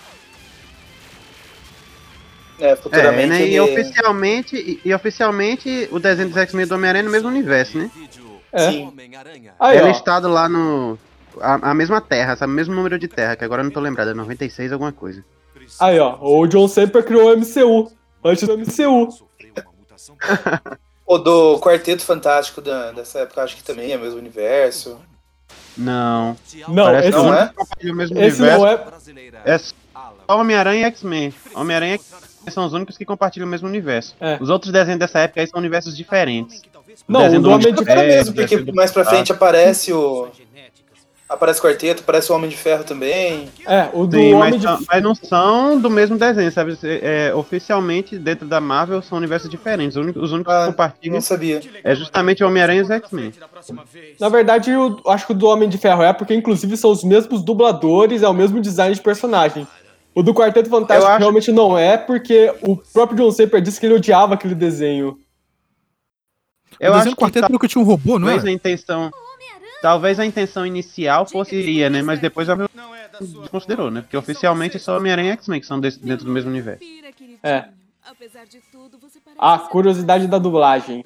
[2.59, 3.41] É, É, futuramente né?
[3.43, 3.53] ele...
[3.53, 7.77] E oficialmente, e, e oficialmente o desenho dos X-Men do Homem-Aranha é no mesmo universo,
[7.77, 7.91] né?
[8.51, 8.71] É.
[8.71, 8.93] Sim.
[9.59, 9.87] Aí, é ó.
[9.87, 10.97] listado lá no.
[11.39, 12.51] A, a mesma terra, sabe?
[12.51, 15.23] O mesmo número de terra, que agora eu não tô lembrado, é 96 alguma coisa.
[15.79, 16.17] Aí, ó.
[16.19, 17.91] O John sempre criou o MCU.
[18.23, 19.09] Antes do MCU.
[21.09, 24.99] O do Quarteto Fantástico da, dessa época, acho que também é o mesmo universo.
[25.75, 26.37] Não.
[26.67, 27.51] Não, Parece esse, não não é?
[27.81, 28.59] é o mesmo esse universo.
[28.59, 28.85] não é.
[29.43, 29.73] É só
[30.27, 31.33] Homem-Aranha e X-Men.
[31.55, 34.15] Homem-Aranha e X-Men são os únicos que compartilham o mesmo universo.
[34.19, 34.37] É.
[34.39, 36.61] Os outros desenhos dessa época aí são universos diferentes.
[37.07, 38.01] Não, o do Homem de É Ferro.
[38.07, 39.35] mesmo, porque mais pra frente Ah.
[39.35, 40.27] aparece o.
[41.27, 43.47] Aparece o quarteto, aparece o Homem de Ferro também.
[43.67, 46.75] É, o do Sim, Homem mas, de são- mas não são do mesmo desenho, sabe?
[46.83, 49.95] É, oficialmente, dentro da Marvel, são universos diferentes.
[49.95, 51.61] Os únicos, os únicos Ah, que compartilham Não sabia.
[51.83, 53.31] é justamente o Homem-Aranha e os X-Men.
[54.19, 57.03] Na verdade, eu acho que o do Homem de Ferro é porque, inclusive, são os
[57.03, 59.67] mesmos dubladores, é o mesmo design de personagem.
[60.15, 63.85] O do Quarteto Fantástico acho- realmente não é, porque o próprio John Saper disse que
[63.85, 65.17] ele odiava aquele desenho.
[66.79, 68.49] Eu o acho desenho do que quarteto nunca tinha um robô, não talvez era?
[68.49, 69.11] a intenção.
[69.81, 72.01] Talvez a intenção inicial fosse iria, né?
[72.01, 72.55] Mas depois a
[73.21, 74.01] desconsiderou, né?
[74.01, 76.83] Porque oficialmente é só Homem-Aranha e X-Men que são desse- dentro do mesmo universo.
[77.43, 77.65] É.
[79.37, 81.03] A curiosidade da dublagem.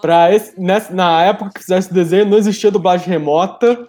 [0.00, 3.86] Pra esse, nessa, na época que fizeram esse desenho, não existia dublagem remota.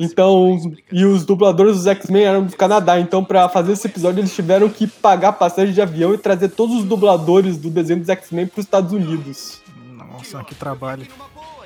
[0.00, 3.00] Então, e os dubladores dos X-Men eram do Canadá.
[3.00, 6.76] Então, pra fazer esse episódio, eles tiveram que pagar passagem de avião e trazer todos
[6.76, 9.60] os dubladores do desenho dos X-Men pros Estados Unidos.
[9.96, 11.06] Nossa, que trabalho.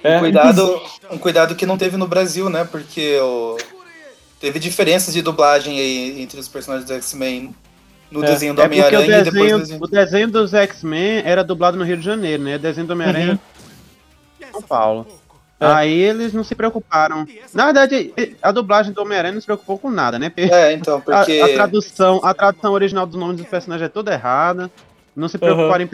[0.02, 2.64] É, Cuidado, um cuidado que não teve no Brasil, né?
[2.64, 3.56] Porque o...
[4.40, 7.54] teve diferenças de dublagem aí entre os personagens do X-Men
[8.10, 8.26] no É.
[8.26, 9.82] desenho do É Homem-Aranha e depois desenho, do desenho.
[9.82, 12.56] o desenho dos X-Men era dublado no Rio de Janeiro, né?
[12.56, 13.38] O desenho do Homem-Aranha
[14.40, 15.06] em São Paulo.
[15.62, 15.72] É.
[15.72, 17.26] Aí eles não se preocuparam.
[17.54, 20.28] Na verdade, a dublagem do Homem-Aranha não se preocupou com nada, né?
[20.28, 21.40] Porque É, então, a, porque.
[21.40, 24.70] a tradução, a tradução original dos nomes dos personagens é toda errada.
[25.14, 25.90] Não se preocuparam em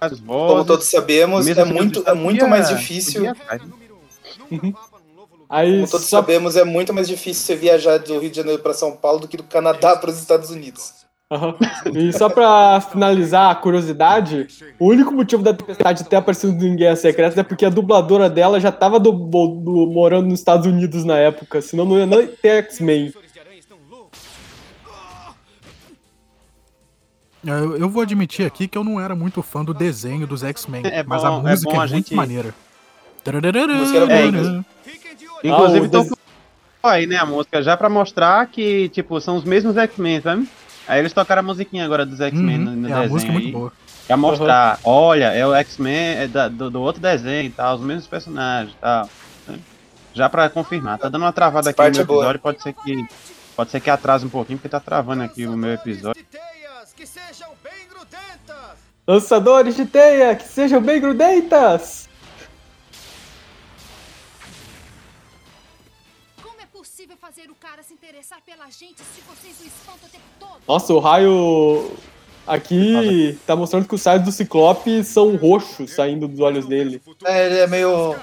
[0.00, 0.52] as vozes.
[0.52, 3.22] Como todos sabemos, Mesmo é assim, muito, é muito mais difícil.
[3.22, 3.34] né?
[5.48, 8.62] Aí, Como todos só, sabemos, é muito mais difícil você viajar do Rio de Janeiro
[8.62, 10.97] para São Paulo do que do Canadá para os Estados Unidos.
[11.30, 11.54] Aham.
[11.94, 14.46] E só pra finalizar a curiosidade,
[14.78, 18.58] o único motivo da Tempestade ter aparecido em Guerra Secreta é porque a dubladora dela
[18.58, 22.48] já tava do- do- morando nos Estados Unidos na época, senão não ia nem ter
[22.64, 23.12] X-Men.
[27.46, 30.82] Eu, eu vou admitir aqui que eu não era muito fã do desenho dos X-Men,
[30.86, 32.54] É mas bom- a é música é, bom a muito gente- maneira.
[34.10, 34.62] É.
[35.44, 36.12] Inclusive, Ah, des-
[36.82, 40.48] aí, né, a música, já pra mostrar que, tipo, são os mesmos X-Men, sabe?
[40.88, 43.30] Aí eles tocaram a musiquinha agora dos X-Men no, Uhum, no é, a desenho música
[43.30, 43.72] é muito aí, boa.
[44.06, 47.82] Pra mostrar, olha, é o X-Men é da- do, do outro desenho e tal, os
[47.82, 49.08] mesmos personagens e tal.
[49.46, 49.58] né?
[50.14, 50.98] Já pra confirmar.
[50.98, 52.18] Tá dando uma travada aqui no parte meu é boa.
[52.20, 53.06] episódio, pode ser que.
[53.54, 56.24] Pode ser que atrase um pouquinho, porque tá travando aqui o meu episódio.
[56.30, 58.78] Teias que sejam bem grudentas.
[59.06, 62.07] Lançadores de teia, que sejam bem grudentas!
[68.18, 70.58] Interessar pela gente se vocês o espantam o tempo todo?
[70.66, 71.92] Nossa, o raio
[72.46, 77.00] aqui tá mostrando que os raios do Ciclope são roxos saindo dos olhos dele.
[77.24, 78.16] É, ele é meio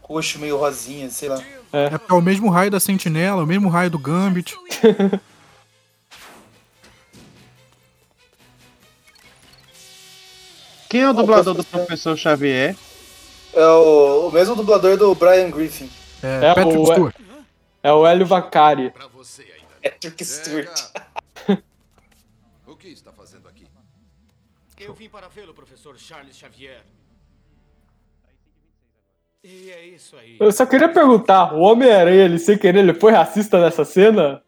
[0.00, 1.42] roxo, meio rosinha, sei lá.
[1.72, 4.56] É porque é o mesmo raio da Sentinela, o mesmo raio do Gambit.
[10.88, 12.76] Quem é o dublador do Professor Xavier?
[13.54, 15.88] É o, o mesmo dublador do Brian Griffin.
[16.22, 17.14] É, É, Patrick o- Stewart.
[17.18, 17.31] É
[17.90, 18.92] o Hélio Vacari.
[18.94, 19.72] Ainda.
[19.82, 20.70] Patrick Stewart.
[22.66, 23.66] O que está fazendo aqui?
[24.80, 26.82] Eu vim para vê-lo, professor Charles Xavier.
[29.44, 30.36] E é isso aí.
[30.40, 34.42] Eu só queria perguntar, o Homem-Aranha, ele sem querer, ele foi racista nessa cena?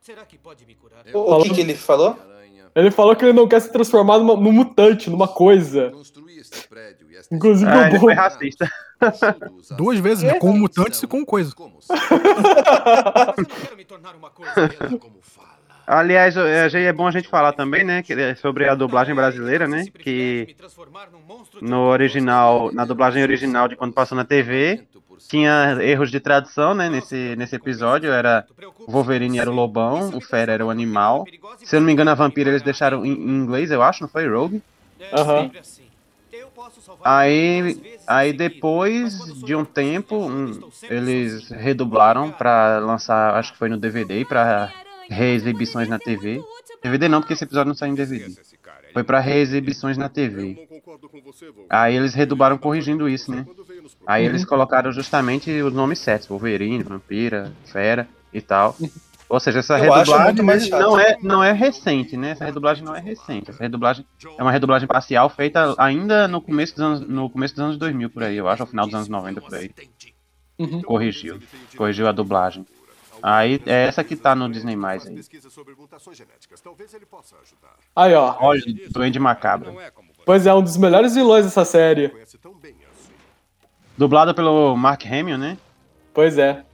[0.00, 1.04] Será que pode me curar?
[1.14, 2.18] O, o que, que ele falou?
[2.74, 5.92] Ele falou que ele não quer se transformar numa, num mutante, numa coisa.
[7.30, 8.68] Inclusive Ah, o ele foi racista.
[9.76, 10.38] Duas vezes, né?
[10.38, 11.52] Com mutantes e com coisa.
[15.86, 19.84] Aliás, é é bom a gente falar também, né, é sobre a dublagem brasileira, né,
[19.98, 20.54] que
[21.60, 24.84] no original, na dublagem original de quando passou na TV,
[25.28, 28.46] tinha erros de tradução, né, nesse, nesse episódio, era
[28.86, 31.26] o Wolverine era o lobão, o Fera era o animal,
[31.58, 34.08] se eu não me engano a vampira eles deixaram em, em inglês, eu acho, não
[34.08, 34.62] foi Rogue?
[35.12, 35.50] Aham.
[37.04, 40.28] Aí, aí depois de um tempo,
[40.82, 44.72] eles redublaram pra lançar, acho que foi no DVD, pra
[45.08, 46.42] reexibições na TV.
[46.82, 48.34] DVD não, porque esse episódio não saiu em DVD.
[48.92, 50.68] Foi pra reexibições na TV.
[51.70, 53.46] Aí eles redublaram corrigindo isso, né?
[54.06, 58.76] Aí eles colocaram justamente os nomes certos, Wolverine, Vampira, Fera e tal.
[59.32, 62.32] Ou seja, essa Eu redublagem não é, não é recente, né?
[62.32, 63.48] Essa redublagem não é recente.
[63.48, 64.04] Essa redublagem
[64.36, 68.10] é uma redublagem parcial feita ainda no começo dos anos, no começo dos anos 2000
[68.10, 69.70] por aí, eu acho, ao final dos anos 90 por aí.
[70.58, 70.82] Uhum.
[70.82, 71.40] Corrigiu.
[71.74, 72.66] Corrigiu a dublagem.
[73.22, 75.18] Aí é essa que tá no Disney mais aí.
[77.96, 78.36] Aí, ó.
[78.38, 79.74] Olha, Duende Macabro.
[80.26, 82.12] Pois é, um dos melhores vilões dessa série.
[83.96, 85.56] Dublado pelo Mark Hamill, né?
[86.12, 86.66] Pois é.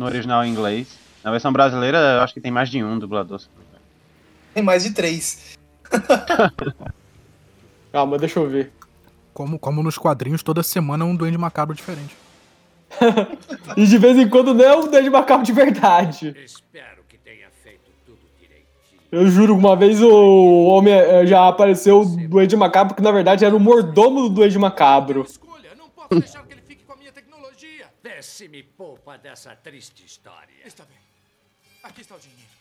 [0.00, 0.98] No original em inglês.
[1.22, 3.42] Na versão brasileira, eu acho que tem mais de um dublador.
[4.54, 5.58] Tem mais de três.
[7.92, 8.72] Calma, deixa eu ver.
[9.34, 12.16] Como, como nos quadrinhos, toda semana é um duende macabro diferente.
[13.76, 16.34] E de vez em quando não é um Duende Macabro de verdade.
[16.44, 19.00] Espero que tenha feito tudo direitinho.
[19.12, 23.44] Eu juro, uma vez o homem eh, já apareceu o Duende Macabro, que na verdade
[23.44, 25.22] era o mordomo do Duende Macabro.
[25.22, 26.42] Escolha, não posso deixar
[28.22, 30.54] se me poupa dessa triste história.
[30.64, 30.98] Está bem.
[31.82, 32.60] Aqui está o dinheiro.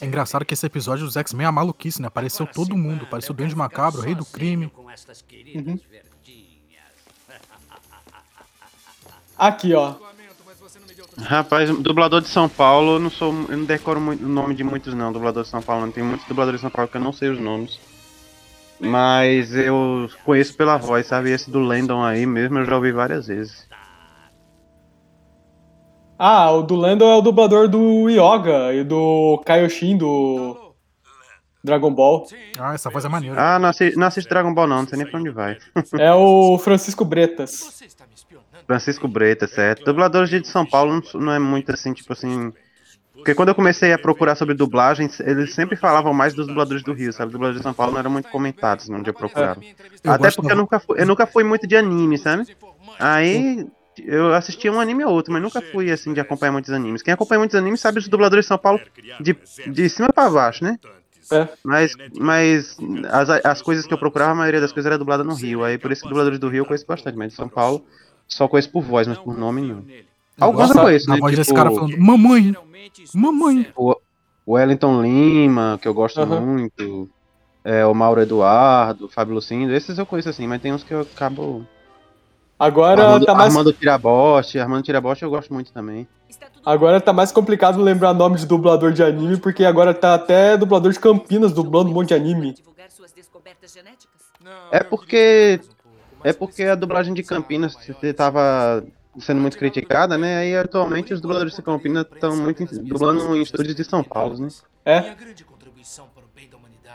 [0.00, 2.08] É engraçado que esse episódio dos X-Men é a maluquice, né?
[2.08, 3.04] Apareceu todo mundo.
[3.04, 4.68] Apareceu o Duende Macabro, o Rei do Crime.
[4.68, 6.84] Com estas queridas verdinhas.
[9.38, 9.96] Aqui, ó.
[11.16, 13.32] Rapaz, dublador de São Paulo, eu não sou.
[13.48, 15.86] Eu não decoro muito, o nome de muitos não, dublador de São Paulo.
[15.86, 17.78] Não tem muitos dubladores de São Paulo que eu não sei os nomes.
[18.84, 21.30] Mas eu conheço pela voz, sabe?
[21.30, 23.68] Esse do Landon aí mesmo eu já ouvi várias vezes.
[26.18, 30.74] Ah, o do Lando é o dublador do Yoga e do Kaioshin do
[31.62, 32.26] Dragon Ball.
[32.58, 33.36] Ah, essa voz é maneira.
[33.38, 35.58] Ah, não assisto, não assisto Dragon Ball não, não sei nem pra onde vai.
[35.98, 37.82] É o Francisco Bretas.
[38.66, 39.84] Francisco Breta, certo.
[39.84, 42.52] Dubladores de São Paulo não é muito assim, tipo assim.
[43.24, 46.92] Porque quando eu comecei a procurar sobre dublagens, eles sempre falavam mais dos dubladores do
[46.92, 47.32] Rio, sabe?
[47.32, 49.62] Dubladores de São Paulo não eram muito comentados onde eu procurava.
[50.04, 52.54] Eu Até porque eu nunca, fui, eu nunca fui muito de anime, sabe?
[52.98, 57.00] Aí eu assistia um anime ou outro, mas nunca fui assim de acompanhar muitos animes.
[57.00, 58.78] Quem acompanha muitos animes sabe os dubladores de São Paulo
[59.18, 59.34] de,
[59.68, 60.78] de cima pra baixo, né?
[61.32, 61.48] É.
[61.64, 62.76] Mas, mas
[63.10, 65.64] as, as coisas que eu procurava, a maioria das coisas era dublada no Rio.
[65.64, 67.86] Aí por isso que dubladores do Rio eu conheço bastante, mas de São Paulo
[68.28, 69.82] só conheço por voz, mas por nome não.
[70.40, 71.20] Alguns eu Nossa, conheço, a né?
[71.20, 72.54] voz desse Tipo, cara falando, mamãe,
[73.14, 73.72] mamãe.
[73.76, 73.94] o
[74.46, 77.08] Wellington Lima, que eu gosto muito.
[77.64, 80.92] É, o Mauro Eduardo, o Fábio Lucindo, esses eu conheço assim, mas tem uns que
[80.92, 81.66] eu acabo.
[82.58, 86.06] Agora Armando, tá mais, Armando Tiraboste, Armando Tiraboste eu gosto muito também.
[86.64, 90.92] agora tá mais complicado lembrar nome de dublador de anime, porque agora tá até dublador
[90.92, 92.54] de Campinas dublando um monte de anime.
[94.70, 95.60] É porque.
[96.22, 97.76] É porque a dublagem de Campinas
[98.16, 98.84] tava
[99.18, 100.38] sendo muito criticada, né?
[100.38, 104.48] Aí atualmente os dubladores de Campinas estão muito dublando em estúdios de São Paulo, né?
[104.84, 105.14] É.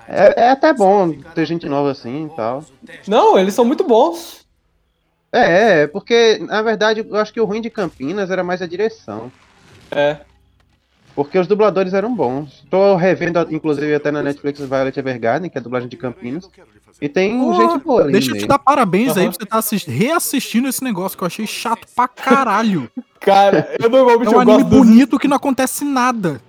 [0.08, 2.66] É, é até bom ter gente nova assim e tal.
[3.08, 4.46] Não, eles são muito bons.
[5.32, 8.68] É, é, porque na verdade eu acho que o ruim de Campinas era mais a
[8.68, 9.32] direção.
[9.92, 10.18] É.
[11.20, 12.64] Porque os dubladores eram bons.
[12.70, 16.50] Tô revendo, inclusive, até na Netflix Violet Evergarden, que é a dublagem de Campinas.
[17.02, 18.14] E tem Pô, gente boa ali.
[18.14, 19.32] Deixa eu te dar parabéns aí Aham.
[19.32, 19.90] pra você estar assist...
[19.92, 22.90] reassistindo esse negócio que eu achei chato pra caralho.
[23.20, 24.78] Cara, eu É um anime gosto dos...
[24.80, 26.42] bonito que não acontece nada.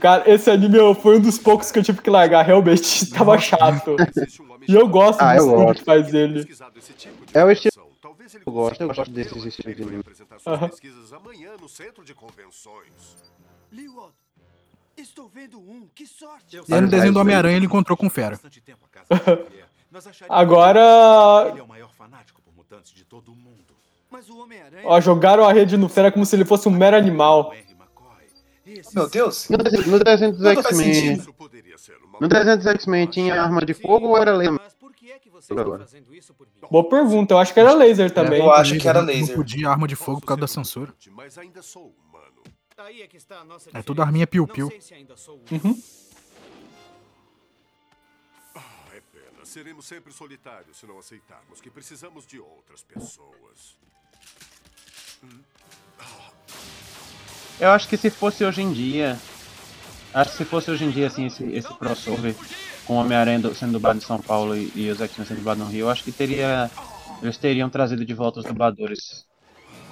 [0.00, 3.96] Cara, esse anime foi um dos poucos que eu tive que largar, realmente tava chato.
[4.66, 5.78] E eu gosto Ah, do gosto.
[5.80, 6.48] que faz ele.
[7.34, 7.84] É o estilo
[8.46, 8.80] eu gosto.
[8.80, 10.02] Eu gosto desses estilos de anime.
[10.46, 10.70] Aham.
[13.84, 15.88] No um.
[16.68, 18.38] E aí no desenho do Homem-Aranha ele encontrou com o Fera.
[20.28, 23.74] Agora, Ele é o maior fanático por mutantes de todo o mundo.
[24.10, 24.82] Mas o Homem-Aranha.
[24.86, 27.52] ó, jogaram a rede no Fera como se ele fosse um mero animal.
[28.66, 29.48] Esse Meu Deus.
[29.48, 31.22] No desenho, no desenho dos X-Men.
[32.20, 34.60] No desenho dos X-Men tinha arma de fogo ou era lema?
[34.62, 35.84] Mas por que é que você Agora.
[35.84, 36.60] está fazendo isso por mim?
[36.68, 38.40] Boa pergunta, eu acho que era laser também.
[38.40, 39.36] Eu acho que era Não laser.
[39.36, 40.92] podia arma de fogo por causa da censura.
[41.12, 41.94] Mas ainda sou
[42.78, 44.68] é que está a nossa É tudo arminha piu-piu.
[44.68, 45.54] Um.
[45.54, 45.82] Uhum.
[48.54, 48.60] Ah,
[48.94, 49.44] é pena.
[49.44, 53.76] Seremos sempre solitários se não aceitarmos que precisamos de outras pessoas.
[57.58, 59.18] Eu acho que se fosse hoje em dia.
[60.12, 62.34] Acho que se fosse hoje em dia, assim, esse, esse crossover
[62.86, 65.64] com o Homem-Aranha do- sendo dublado em São Paulo e, e os X-Men sendo dublados
[65.64, 66.70] no Rio, eu acho que teria.
[67.22, 69.26] Eles teriam trazido de volta os dubladores.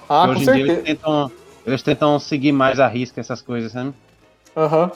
[0.07, 0.83] Ah, hoje em dia eles certeza.
[0.99, 1.31] tentam.
[1.65, 3.91] Eles tentam seguir mais a risca essas coisas, né?
[4.55, 4.91] Aham.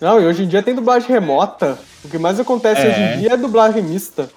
[0.00, 1.78] Não, e hoje em dia tem dublagem remota.
[2.04, 2.88] O que mais acontece É.
[2.90, 4.28] hoje em dia é dublagem mista.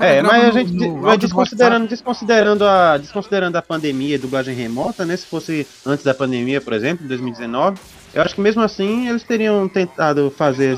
[0.00, 4.54] É, mas a gente no vai do desconsiderando, desconsiderando, a, desconsiderando a pandemia e dublagem
[4.54, 5.16] remota, né?
[5.16, 7.80] Se fosse antes da pandemia, por exemplo, em 2019,
[8.14, 10.76] eu acho que mesmo assim eles teriam tentado fazer,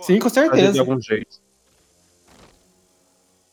[0.00, 0.80] Sim, com fazer de certeza.
[0.80, 1.38] algum jeito.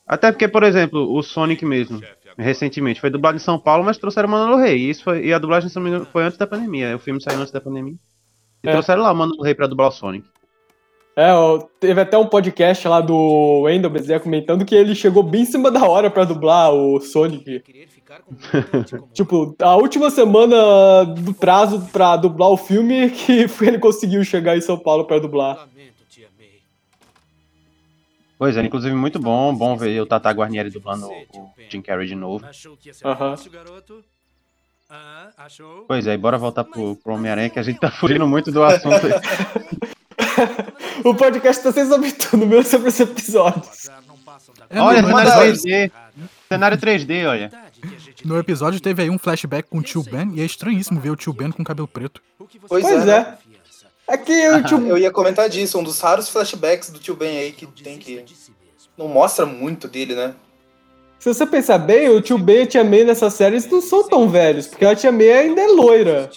[0.08, 2.02] Até porque, por exemplo, o Sonic mesmo,
[2.42, 4.78] recentemente, foi dublado em São Paulo, mas trouxeram o Mano Rei.
[4.78, 5.70] E, isso foi, e a dublagem,
[6.12, 6.96] foi antes da pandemia.
[6.96, 7.96] O filme saiu antes da pandemia.
[8.64, 8.72] E É.
[8.72, 10.26] trouxeram lá o Mano Rei pra dublar o Sonic.
[11.16, 15.42] É, ó, teve até um podcast lá do Wendel Bezerra comentando que ele chegou bem
[15.42, 17.62] em cima da hora pra dublar o Sonic.
[19.14, 24.62] tipo, a última semana do prazo pra dublar o filme que ele conseguiu chegar em
[24.62, 25.68] São Paulo pra dublar.
[28.42, 32.16] Pois é, inclusive muito bom, bom ver o Tata Guarnieri dublando o Jim Carrey de
[32.16, 32.44] novo.
[33.06, 33.36] Aham.
[34.90, 35.86] Ah, achou?
[35.88, 38.64] Pois é, e bora voltar pro, pro Homem-Aranha, que a gente tá fugindo muito do
[38.64, 38.98] assunto.
[41.04, 43.62] O podcast tá sem sobretudo mesmo sobre esse episódio.
[44.70, 45.92] É, olha, no, cenário Manda- 3D.
[46.48, 47.52] Cenário 3D, olha.
[48.26, 51.16] no episódio teve aí um flashback com o tio Ben e é estranhíssimo ver o
[51.16, 52.22] tio Ben com cabelo preto.
[52.68, 53.18] Pois, Pois é.
[53.18, 53.38] é.
[54.14, 57.38] É que o tio Eu ia comentar disso, um dos raros flashbacks do tio Ben
[57.40, 58.24] aí que tem que.
[58.98, 60.36] Não mostra muito dele, né?
[61.20, 63.80] Se você pensar bem, o tio Ben e a tia May nessa série eles não
[63.82, 66.30] são tão velhos, porque a tia May ainda é loira.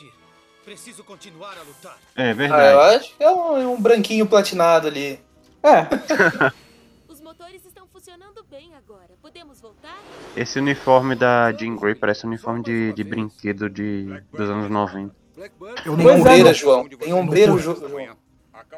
[0.65, 1.99] Preciso continuar a lutar.
[2.15, 2.97] É Ah, eu verdade.
[2.97, 5.19] acho que é um, é um branquinho platinado ali.
[5.63, 5.87] É,
[7.09, 9.11] Os motores estão funcionando bem agora.
[9.23, 9.99] Podemos voltar?
[10.37, 15.15] Esse uniforme da Jean Grey parece um uniforme de, de brinquedo de, dos anos 90.
[15.37, 16.89] Eu Tem não Pois é, ombreira, não- João.
[16.89, 17.77] Tem ombreira, João.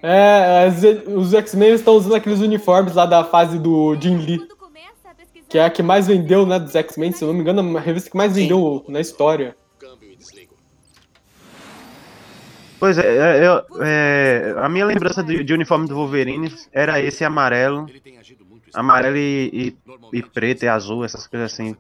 [0.02, 0.66] é
[1.14, 4.48] os X-Men estão usando aqueles uniformes lá da fase do Jim Lee,
[5.48, 7.78] que é a que mais vendeu, né, dos X-Men, se eu não me engano, é
[7.78, 9.57] a revista que mais vendeu na história.
[12.78, 13.07] Pois é,
[13.42, 17.86] é, eu- é, a minha lembrança de, de uniforme do Wolverine era esse amarelo.
[18.74, 19.74] Amarelo e,
[20.12, 21.74] e, e preto e azul, essas coisas assim.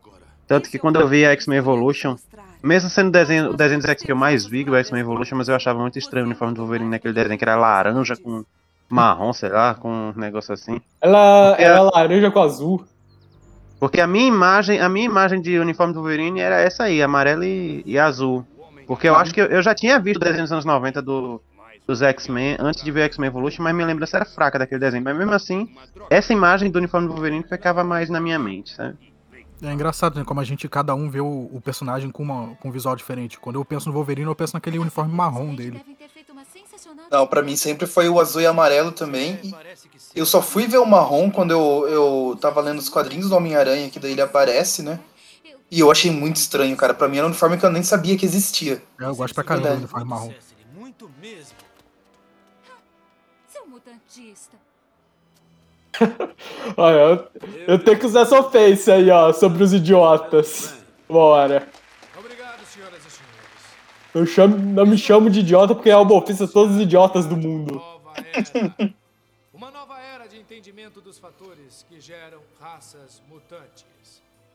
[0.46, 2.16] Tanto que quando eu vi a X-Men Evolution,
[2.62, 5.36] mesmo sendo o desenho, o desenho dos X que eu mais vi, o X-Men Evolution,
[5.36, 8.44] mas eu achava muito estranho o uniforme do Wolverine naquele desenho, que era laranja com
[8.88, 10.80] marrom, sei lá, com um negócio assim.
[11.00, 12.84] Ela Porque era a- laranja com azul.
[13.78, 17.44] Porque a minha imagem, a minha imagem de uniforme do Wolverine era essa aí, amarelo
[17.44, 18.46] e, e azul.
[18.86, 21.42] Porque eu acho que eu, eu já tinha visto o desenho dos anos 90 do,
[21.86, 25.04] dos X-Men antes de ver X-Men Evolution, mas minha lembrança era fraca daquele desenho.
[25.04, 25.68] Mas mesmo assim,
[26.08, 28.96] essa imagem do uniforme do Wolverine ficava mais na minha mente, sabe?
[29.62, 30.24] É engraçado, né?
[30.24, 33.38] Como a gente, cada um vê o, o personagem com, uma, com um visual diferente.
[33.38, 35.82] Quando eu penso no Wolverine, eu penso naquele uniforme marrom dele.
[37.10, 39.38] Não, pra mim sempre foi o azul e amarelo também.
[39.42, 39.54] E
[40.14, 43.88] eu só fui ver o marrom quando eu, eu tava lendo os quadrinhos do Homem-Aranha,
[43.88, 45.00] que daí ele aparece, né?
[45.70, 46.94] E eu achei muito estranho, cara.
[46.94, 48.82] Pra mim era um uniforme que eu nem sabia que existia.
[49.00, 50.32] É, eu gosto pra caramba do uniforme marrom.
[56.76, 57.28] Olha, eu,
[57.66, 60.74] eu tenho que usar essa face aí, ó, sobre os idiotas.
[61.08, 61.68] Bora.
[62.18, 64.14] Obrigado, senhoras e senhores.
[64.14, 67.26] Eu, chamo, não me chamo de idiota porque é uma ofensa a todos os idiotas
[67.26, 67.82] do mundo.
[69.52, 73.86] Uma nova era de entendimento dos fatores que geram raças mutantes.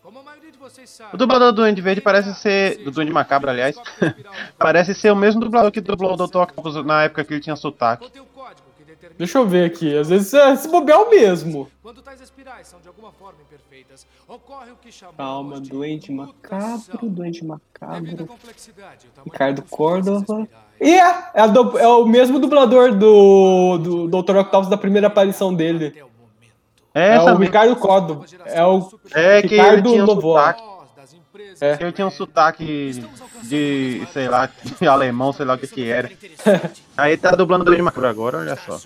[0.01, 1.13] Como a maioria de vocês sabe.
[1.13, 2.83] O dublador do Duende Verde parece ser.
[2.83, 3.75] Do Duende Macabro, aliás.
[4.57, 6.37] parece ser o mesmo dublador que dublou o Dr.
[6.37, 8.05] Octopus na época que ele tinha sotaque.
[8.05, 11.09] Contém o código que determina Deixa eu ver aqui, às vezes é se bobear o
[11.09, 11.69] mesmo.
[11.81, 16.11] quando tais espirais são de alguma forma imperfeitas, ocorre o que chamamos Calma, de doente
[16.11, 18.27] macabro, doente macabro.
[19.25, 20.47] Ricardo Córdova.
[20.79, 24.37] E é, é, a do- é o mesmo dublador do, do Dr.
[24.37, 25.93] Octopus da primeira aparição dele.
[26.93, 27.39] É, É o mesmo.
[27.39, 28.25] Ricardo Córdova.
[28.45, 30.55] É o É que Ricardo um Novoa.
[31.61, 31.77] É.
[31.79, 33.05] Ele tinha um sotaque
[33.43, 34.49] de, sei lá,
[34.79, 36.11] de alemão, sei lá o que que era.
[36.97, 38.81] Aí tá dublando o Duende Macabro agora, olha só.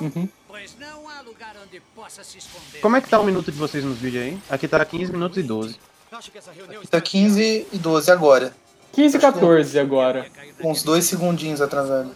[0.00, 0.28] Uhum.
[0.46, 2.80] Pois não há lugar onde possa se esconder.
[2.80, 4.38] Como é que tá o minuto de vocês nos vídeos aí?
[4.48, 5.76] Aqui tá 15 minutos e 12.
[6.12, 8.54] Acho que essa reunião Tá 15 e 12 agora.
[8.92, 10.26] 15 e 14 agora.
[10.60, 12.14] Com uns dois segundinhos atrasado.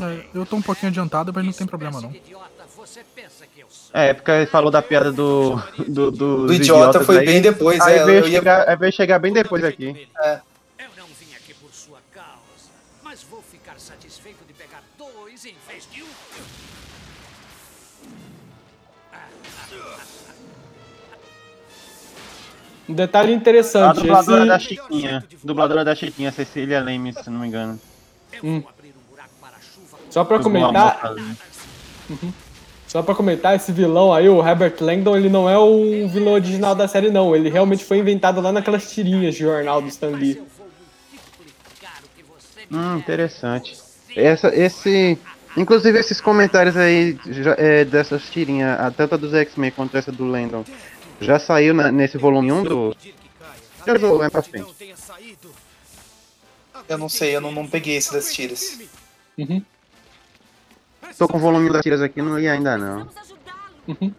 [0.00, 2.12] É, eu tô um pouquinho adiantado, mas não tem problema não.
[3.92, 5.56] É, porque ele falou da piada do.
[5.88, 8.92] Do, do, Do idiota foi bem depois, aí é, veio, eu ia- chegar, aí veio
[8.92, 10.08] chegar bem depois aqui.
[10.78, 11.98] Eu não vim aqui por sua
[13.50, 16.06] ficar satisfeito de pegar dois em vez de um?
[22.88, 24.00] Um detalhe A interessante.
[24.00, 24.66] dubladora da esse...
[24.68, 25.24] Chiquinha.
[25.44, 27.80] Dubladora da Chiquinha, Cecília Lemes, se não me engano.
[28.42, 28.62] Hum.
[30.10, 31.12] Só pra comentar.
[32.08, 32.32] Uhum.
[32.90, 36.74] Só pra comentar, esse vilão aí, o Herbert Langdon, ele não é o vilão original
[36.74, 37.36] da série, não.
[37.36, 40.42] Ele realmente foi inventado lá naquelas tirinhas de jornal do Stan Lee.
[42.68, 43.78] Hum, interessante.
[44.16, 45.16] Essa, esse,
[45.56, 47.16] inclusive esses comentários aí
[47.58, 50.64] é, dessas tirinhas, a- tanto a dos X-Men quanto essa do Landon,
[51.20, 52.96] já saiu na- nesse volume 1 do.
[53.86, 54.66] Já vou lá pra frente.
[56.88, 58.80] Eu não sei, eu não, não peguei esse das tiras.
[59.38, 59.62] Uhum.
[61.18, 63.08] Tô com o volume 1 das tiras aqui, não li ainda não.
[63.86, 64.14] Uhum.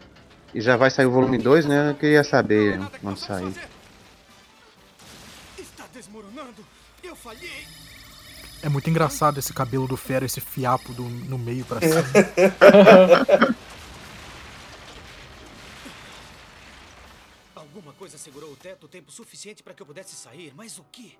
[0.53, 1.91] E já vai sair o volume 2, né?
[1.91, 3.53] Eu queria saber quando sair.
[5.57, 6.65] Está desmoronando.
[7.03, 7.65] Eu falhei.
[8.61, 12.03] É muito engraçado esse cabelo do Fera, esse fiapo do, no meio pra cima.
[17.55, 20.85] Alguma coisa segurou o teto o tempo suficiente para que eu pudesse sair, mas o
[20.91, 21.17] que?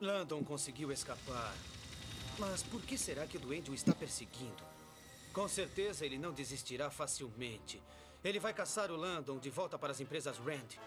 [0.00, 1.52] Landon conseguiu escapar.
[2.40, 4.64] Mas por que será que o Duende o está perseguindo?
[5.30, 7.80] Com certeza ele não desistirá facilmente.
[8.24, 10.78] Ele vai caçar o Landon de volta para as empresas Rand.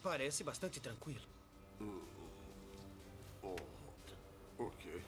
[0.00, 1.26] Parece bastante tranquilo.
[4.56, 5.02] Ok.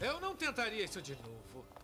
[0.00, 1.75] Eu não tentaria isso de novo.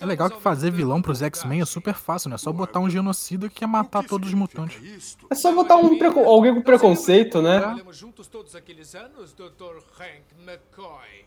[0.00, 2.36] É legal que fazer vilão pros X-Men é super fácil, né?
[2.36, 5.16] É só botar um genocida que quer matar todos os mutantes.
[5.28, 7.58] É só botar um preco- alguém com preconceito, né?
[7.58, 9.78] Trabalhamos juntos todos aqueles anos, Dr.
[9.98, 11.24] Hank McCoy.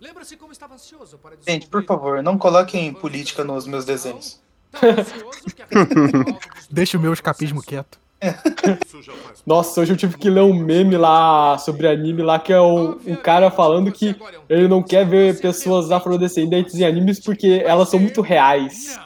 [0.00, 4.42] Lembra-se como estava ansioso para Gente, por favor, não coloquem política nos meus desenhos.
[6.70, 7.98] Deixa o meu escapismo quieto.
[9.46, 12.98] Nossa, hoje eu tive que ler um meme lá sobre anime lá que é o,
[13.06, 14.16] um cara falando que
[14.48, 18.98] ele não quer ver pessoas afrodescendentes em animes porque elas são muito reais.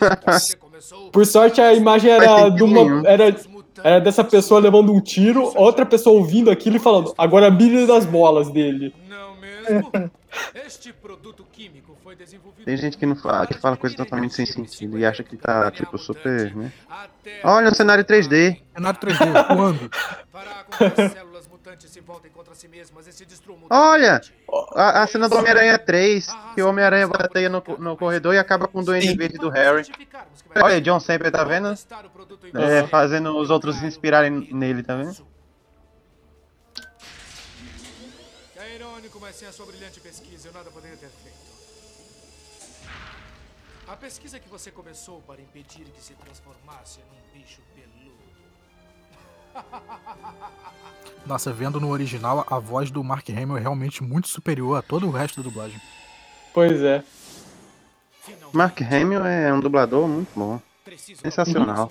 [1.12, 3.34] Por sorte a imagem era de uma era,
[3.82, 8.04] era dessa pessoa levando um tiro, outra pessoa ouvindo aquilo e falando: "Agora mire das
[8.04, 8.94] bolas dele".
[9.08, 9.90] Não mesmo?
[10.66, 11.95] Este produto químico
[12.64, 15.70] Tem gente que não fala, que fala coisa totalmente sem sentido e acha que tá,
[15.72, 16.72] tipo, super, né?
[17.42, 18.60] Olha o cenário 3D.
[18.74, 19.90] Cenário 3D, voando.
[20.30, 24.20] parar com que as células mutantes se voltem contra si mesmas e se destruam Olha!
[24.74, 28.68] A, a cena do Homem-Aranha 3, que o Homem-Aranha bateia no, no corredor e acaba
[28.68, 29.90] com o Duende Verde do Harry.
[30.54, 31.74] Olha John sempre tá vendo?
[32.54, 35.26] É, fazendo os outros se inspirarem nele, tá vendo?
[38.56, 41.45] É irônico, mas sem a sua brilhante pesquisa eu nada poderia ter feito.
[43.88, 48.16] A pesquisa que você começou para impedir que se transformasse num bicho peludo.
[51.24, 55.06] Nossa, vendo no original, a voz do Mark Hamill é realmente muito superior a todo
[55.06, 55.80] o resto da dublagem.
[56.52, 57.04] Pois é.
[58.52, 60.60] Mark Hamill é um dublador muito bom.
[61.22, 61.90] Sensacional.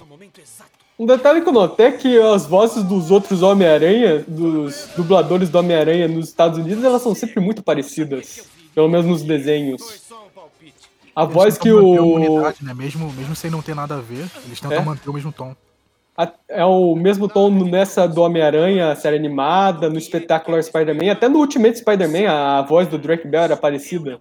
[1.00, 5.60] Um detalhe que eu notei é que as vozes dos outros Homem-Aranha, dos dubladores do
[5.60, 8.48] Homem-Aranha nos Estados Unidos, elas são sempre muito parecidas.
[8.74, 10.05] Pelo menos nos desenhos.
[11.16, 12.16] A Eles voz que o.
[12.16, 12.74] unidade, né?
[12.74, 14.82] mesmo, mesmo sem não ter nada a ver, eles tentam É?
[14.86, 15.55] manter o mesmo tom.
[16.18, 21.39] a- É o mesmo tom nessa do Homem-Aranha, série animada, no espetacular Spider-Man, até no
[21.39, 24.20] Ultimate Spider-Man, a voz do Drake Bell era parecida.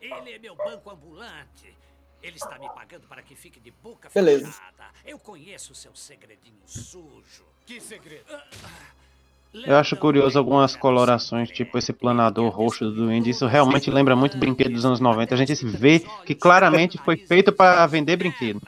[0.00, 1.74] Ele é meu banco ambulante.
[2.22, 4.46] Ele está me pagando para que fique de boca Beleza.
[4.46, 4.90] fechada.
[5.06, 7.44] Eu conheço seu segredinho sujo.
[7.64, 8.24] Que segredo?
[9.52, 13.30] Eu acho curioso algumas colorações, tipo esse planador roxo do Duende.
[13.30, 15.34] Isso realmente lembra muito brinquedo dos anos 90.
[15.34, 18.62] A gente vê que claramente foi feito para vender brinquedo.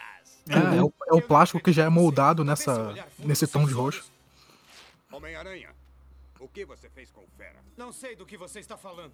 [0.49, 4.05] É, é o, é o plástico que já é moldado nessa, nesse tom de roxo.
[5.12, 5.68] Homem-Aranha,
[6.41, 7.61] o que você fez com o Fera?
[7.83, 9.11] Não sei do que você está falando.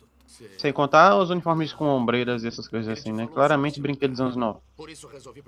[0.58, 3.26] Sem contar os uniformes com ombreiras e essas coisas assim, né?
[3.26, 4.60] Claramente brinquedo dos anos 90.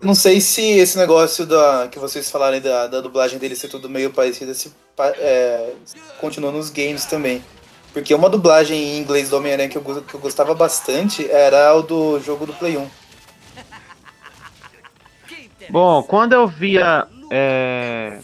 [0.03, 3.69] Não sei se esse negócio da, que vocês falaram aí da, da dublagem dele ser
[3.69, 4.73] tudo meio parecido se
[5.19, 5.75] é,
[6.19, 7.45] continua nos games também.
[7.93, 12.19] Porque uma dublagem em inglês do Homem-Aranha que, que eu gostava bastante era o do
[12.21, 12.91] jogo do Play 1.
[15.69, 18.19] Bom, quando eu via é,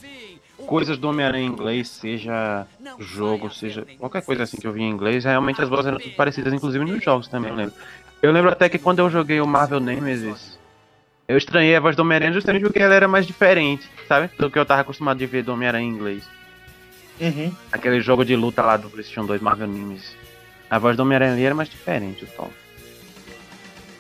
[0.67, 2.67] coisas do Homem-Aranha em inglês, seja
[2.99, 6.15] jogo, seja qualquer coisa assim que eu via em inglês, realmente as vozes eram tudo
[6.15, 7.75] parecidas, inclusive nos jogos também, eu lembro.
[8.23, 10.59] Eu lembro até que quando eu joguei o Marvel Nemesis,
[11.29, 14.31] eu estranhei a voz do Homem-Aranha justamente porque ela era mais diferente, sabe?
[14.39, 16.25] Do que eu tava acostumado de ver do Homem-Aranha em inglês.
[17.21, 17.53] Uhum.
[17.73, 20.17] Aquele jogo de luta lá do PlayStation 2, Marvel Nemesis.
[20.71, 22.51] A voz do Homem-Aranha ali era mais diferente, o tom.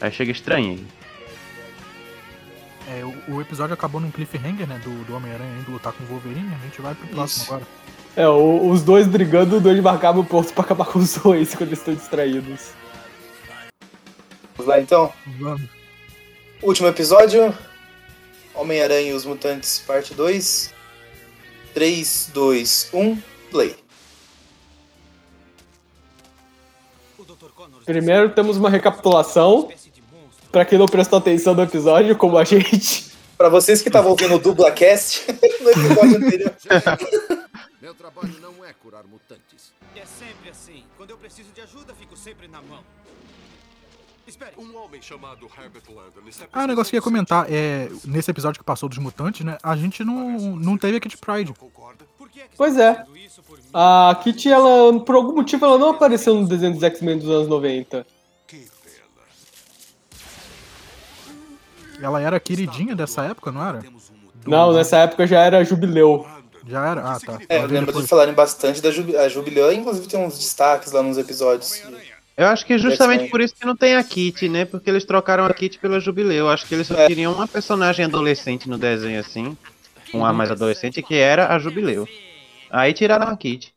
[0.01, 0.85] Aí chega estranhei.
[2.89, 4.81] É, o, o episódio acabou num cliffhanger, né?
[4.83, 6.55] Do, do Homem-Aranha indo lutar com o Wolverine.
[6.55, 7.55] A gente vai pro próximo Isso.
[7.55, 7.67] agora.
[8.15, 11.55] É, o- os dois brigando, o dois marcavam o ponto pra acabar com os dois
[11.55, 12.71] quando eles estão distraídos.
[14.57, 15.13] Vamos lá então.
[15.39, 15.69] Vamos.
[16.63, 17.53] Último episódio.
[18.55, 20.73] Homem-Aranha e os Mutantes, parte 2.
[21.75, 23.19] 3, 2, 1,
[23.51, 23.77] play.
[27.85, 29.71] Primeiro temos uma recapitulação.
[30.57, 33.13] Pra quem não prestou atenção no episódio, como a gente.
[33.37, 35.27] Pra vocês que estavam ouvindo o Dublacast
[35.61, 36.55] no episódio anterior.
[37.79, 39.75] Meu trabalho não é curar mutantes.
[39.95, 40.83] É sempre assim.
[40.97, 42.83] Quando eu preciso de ajuda, fico sempre na mão.
[44.27, 44.53] Espere.
[44.57, 47.91] Um homem chamado Herbert Landon está Ah, o negócio que eu ia comentar é.
[48.07, 49.59] Nesse episódio que passou dos mutantes, né?
[49.63, 51.53] A gente não, não teve a Kid Pride.
[52.57, 53.05] Pois é.
[53.75, 57.47] A Kitty, ela, por algum motivo, ela não apareceu no desenho dos X-Men dos anos
[57.47, 58.07] 90.
[62.01, 63.81] Ela era queridinha dessa época, não era?
[64.47, 66.27] Não, nessa época já era jubileu.
[66.67, 67.01] Já era?
[67.03, 67.39] Ah, tá.
[67.49, 68.05] É, eu lembro depois.
[68.05, 71.83] de falarem bastante da Jubi a Jubileu, inclusive tem uns destaques lá nos episódios.
[72.37, 74.65] Eu acho que é justamente por isso que não tem a Kitty, né?
[74.65, 76.39] Porque eles trocaram a Kitty pela Jubileu.
[76.47, 77.07] Eu acho que eles só É.
[77.07, 79.57] queriam uma personagem adolescente no desenho assim.
[80.13, 82.07] Um ar mais adolescente, que era a Jubileu.
[82.71, 83.73] Aí tiraram a Kitty.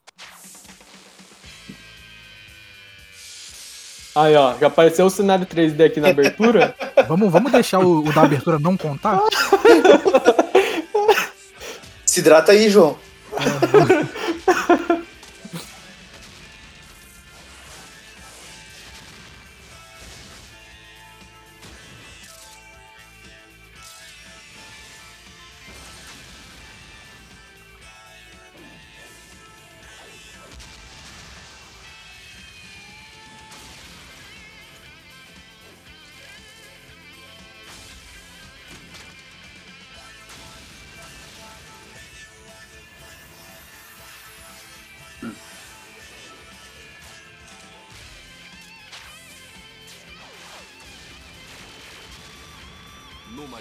[4.20, 6.76] Aí, ó, já apareceu o cenário 3D aqui na abertura.
[7.07, 9.20] Vamos, vamos deixar o, o da abertura não contar?
[12.05, 12.97] Se hidrata aí, João.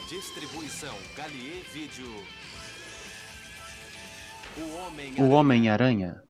[0.08, 2.06] distribuição Galier Vídeo.
[4.56, 6.22] O Homem O Homem-Aranha.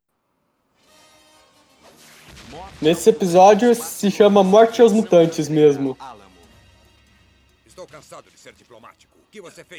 [2.83, 5.97] Nesse episódio se chama Morte aos Mutantes mesmo.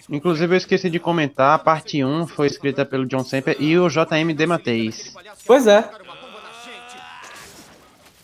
[0.09, 3.89] Inclusive eu esqueci de comentar, a parte 1 foi escrita pelo John Semper e o
[3.89, 5.13] JM Dematteis.
[5.45, 5.81] Pois é.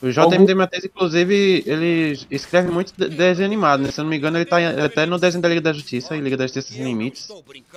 [0.08, 3.92] O JM Algum- Dematteis, inclusive, ele escreve muito de- desenho animado, né?
[3.92, 6.22] Se eu não me engano, ele tá até no desenho da Liga da Justiça e
[6.22, 7.28] Liga da Justiça Sem Limites.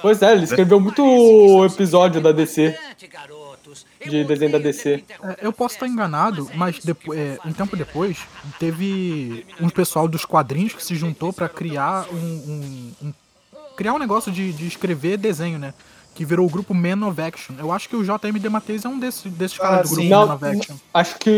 [0.03, 2.77] Pois é, ele escreveu muito episódio da DC.
[4.07, 5.05] De desenho da DC.
[5.23, 8.19] É, eu posso estar enganado, mas depo- é, um tempo depois
[8.59, 13.15] teve um pessoal dos quadrinhos que se juntou pra criar um, um- um-
[13.77, 15.73] criar um negócio de, de escrever desenho, né?
[16.19, 17.55] Que virou o grupo Man of Action.
[17.61, 20.35] Eu acho que o JM Dematteis é um desses, desses caras do grupo Não, Man
[20.35, 20.77] of Action.
[20.93, 21.31] acho que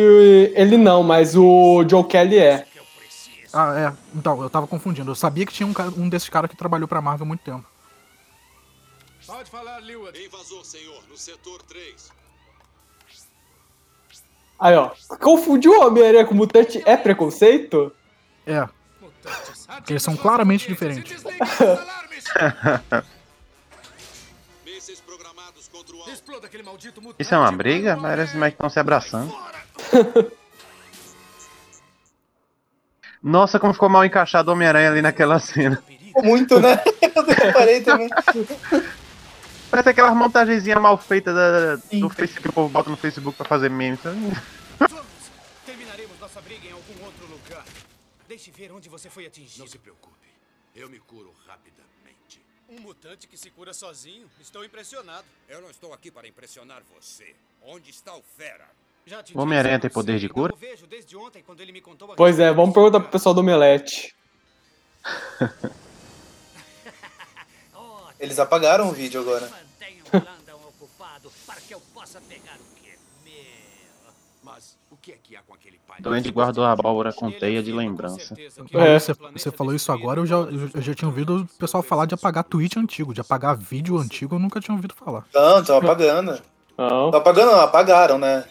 [0.57, 2.66] ele não, mas o Joe Kelly é.
[3.53, 3.93] Ah, é.
[4.16, 5.11] Então, eu tava confundindo.
[5.11, 7.43] Eu sabia que tinha um, cara- um desses caras que trabalhou pra Marvel há muito
[7.43, 7.62] tempo.
[9.26, 10.12] Pode falar, Lewis.
[10.18, 12.11] Invasor, senhor, no setor 3.
[14.59, 14.93] Aí, ó.
[15.20, 17.93] Confundiu o Homem-Aranha com mutante é preconceito?
[18.47, 18.66] É.
[19.76, 21.22] Porque eles são claramente diferentes.
[27.18, 27.97] Isso é uma briga?
[28.01, 29.35] Parece mais que estão se abraçando.
[33.22, 35.83] Nossa, como ficou mal encaixado o Homem-Aranha ali naquela cena.
[36.22, 36.83] Muito, né?
[37.14, 38.09] Eu reparei também.
[39.70, 43.47] Parece aquelas montagenzinhas mal feitas da- do Facebook que o povo bota no Facebook pra
[43.47, 43.97] fazer meme.
[43.99, 44.18] sabe?
[45.66, 47.64] Terminaremos nossa briga em algum outro lugar.
[48.26, 49.61] Deixe ver onde você foi atingido.
[49.61, 50.16] Não se preocupe.
[50.74, 51.89] Eu me curo rapidamente.
[52.71, 54.31] Um mutante que se cura sozinho?
[54.41, 55.27] Estou impressionado.
[55.49, 57.35] Eu não estou aqui para impressionar você.
[57.62, 58.68] Onde está o Fera?
[59.05, 60.53] Já te O Homem-Aranha tem poder de cura?
[60.53, 63.35] Eu vejo desde ontem quando ele me contou a Pois é, vamos perguntar pro pessoal
[63.35, 64.14] do Omelete.
[68.21, 69.51] Eles apagaram o vídeo agora.
[75.03, 75.99] Que é que há com aquele pai?
[76.01, 78.35] Doente guardou a abóbora com teia de lembrança.
[78.73, 78.99] É.
[78.99, 82.15] Você, você falou isso agora, eu já, eu já tinha ouvido o pessoal falar de
[82.15, 85.27] apagar tweet antigo, de apagar vídeo antigo, eu nunca tinha ouvido falar.
[85.33, 86.41] Não, estão apagando.
[86.77, 87.09] Não.
[87.09, 88.45] Apagando, não, apagaram, né?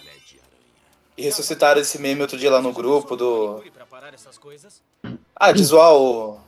[1.17, 3.63] E ressuscitaram esse meme outro dia lá no grupo do.
[5.35, 6.39] Ah, de zoar o,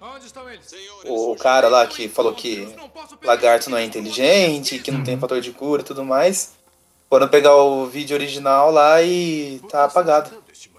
[0.00, 0.74] Onde estão eles?
[1.04, 2.68] o, o cara lá que falou que
[3.22, 6.54] lagarto não é inteligente, que não tem fator de cura e tudo mais.
[7.12, 10.30] Foram pegar o vídeo original lá e tá apagado.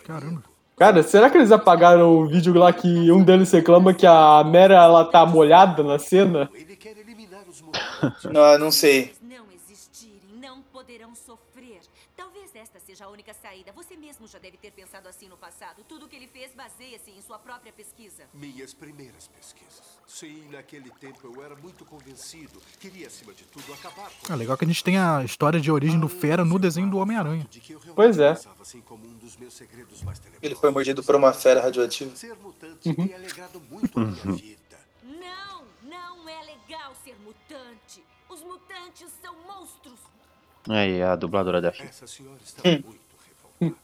[0.04, 0.42] Caramba.
[0.76, 4.74] Cara, será que eles apagaram o vídeo lá que um deles reclama que a Mera
[4.74, 6.50] ela tá molhada na cena?
[8.32, 9.14] Não, não sei.
[12.94, 13.72] Seja a única saída.
[13.72, 15.84] Você mesmo já deve ter pensado assim no passado.
[15.88, 18.26] Tudo o que ele fez baseia-se em sua própria pesquisa.
[18.32, 20.00] Minhas primeiras pesquisas.
[20.06, 22.62] Sim, naquele tempo eu era muito convencido.
[22.80, 25.72] Queria, acima de tudo, acabar com É legal que a gente tem a história de
[25.72, 27.48] origem do Fera no desenho do Homem-Aranha.
[27.96, 28.30] Pois é.
[28.30, 28.50] assim.
[30.42, 32.16] Ele foi mordido por uma fera radioativa.
[32.16, 34.80] Ser mutante tem alegrado muito a minha vida.
[35.02, 38.04] Não, não é legal ser mutante.
[38.30, 40.00] Os mutantes são monstros.
[40.70, 41.90] Aí, a dubladora da filha.
[41.90, 42.82] Essa senhora está Hum.
[42.86, 43.00] muito
[43.60, 43.76] revoltada.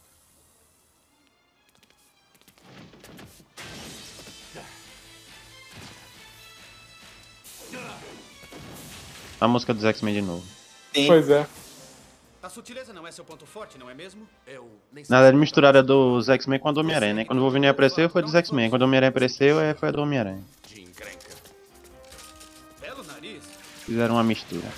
[9.40, 10.44] A música dos X-Men de novo.
[10.94, 11.06] Sim.
[11.06, 11.46] Pois é.
[12.42, 14.26] A sutileza não é seu ponto forte, não é mesmo?
[14.46, 17.24] Eu nem Na verdade, misturaram a dos X-Men com a do Homem-Aranha, né?
[17.24, 18.70] Quando o Wolverine apareceu, foi dos X-Men.
[18.70, 20.42] Quando o Homem-Aranha apareceu, é, foi a do Homem-Aranha.
[23.84, 24.68] Fizeram uma mistura.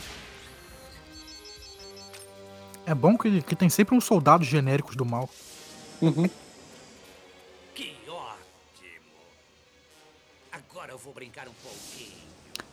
[2.87, 5.29] É bom que, que tem sempre uns soldados genéricos do mal.
[6.01, 6.29] Uhum.
[7.75, 9.07] Que ótimo!
[10.51, 12.11] Agora eu vou brincar um pouquinho.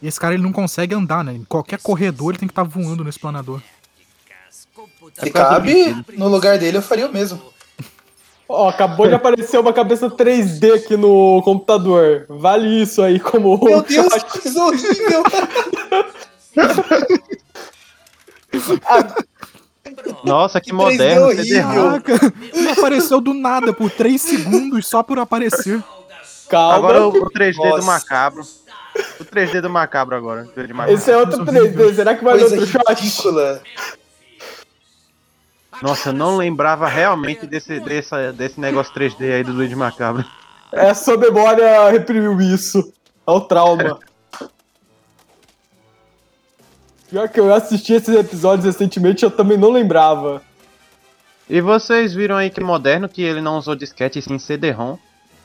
[0.01, 1.33] E esse cara ele não consegue andar, né?
[1.33, 3.61] Em qualquer corredor ele tem que estar voando nesse planador.
[5.13, 7.41] Se cabe, no lugar dele eu faria o mesmo.
[8.47, 12.25] Ó, acabou de aparecer uma cabeça 3D aqui no computador.
[12.27, 13.63] Vale isso aí como.
[13.63, 15.23] Meu Deus, que coisa horrível!
[20.23, 22.01] Nossa, que 3D moderno, horrível.
[22.53, 25.83] Ele apareceu do nada por 3 segundos só por aparecer.
[26.49, 26.75] Calma.
[26.75, 27.81] Agora o, o 3D do Nossa.
[27.83, 28.43] macabro.
[29.19, 30.47] O 3D do macabro agora.
[30.55, 30.95] 3D macabro.
[30.95, 31.95] Esse é outro 3D.
[31.95, 33.61] Será que vai Coisa outro shot?
[35.81, 40.25] Nossa, eu não lembrava realmente desse, desse, desse negócio 3D aí do Luigi Macabro.
[40.71, 42.93] É, sua memória reprimiu isso.
[43.25, 43.99] É o trauma.
[47.09, 50.41] Pior que eu assisti esses episódios recentemente eu também não lembrava.
[51.49, 54.97] E vocês viram aí que moderno que ele não usou disquete sim CD-ROM?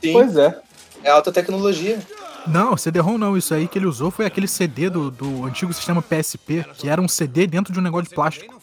[0.02, 0.60] Sim, Pois é.
[1.02, 1.98] é alta tecnologia.
[2.46, 3.36] Não, CD-ROM não.
[3.38, 7.00] Isso aí que ele usou foi aquele CD do, do antigo sistema PSP, que era
[7.00, 8.60] um CD dentro de um negócio de plástico.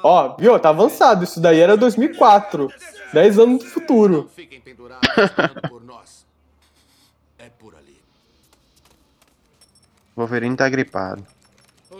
[0.00, 0.56] Ó, viu?
[0.60, 1.24] Tá avançado.
[1.24, 2.70] Isso daí era 2004.
[3.12, 4.30] 10 anos do futuro.
[4.36, 6.24] Fiquem pendurados esperando por nós.
[7.38, 7.96] É por ali.
[10.14, 11.26] Wolverine tá gripado.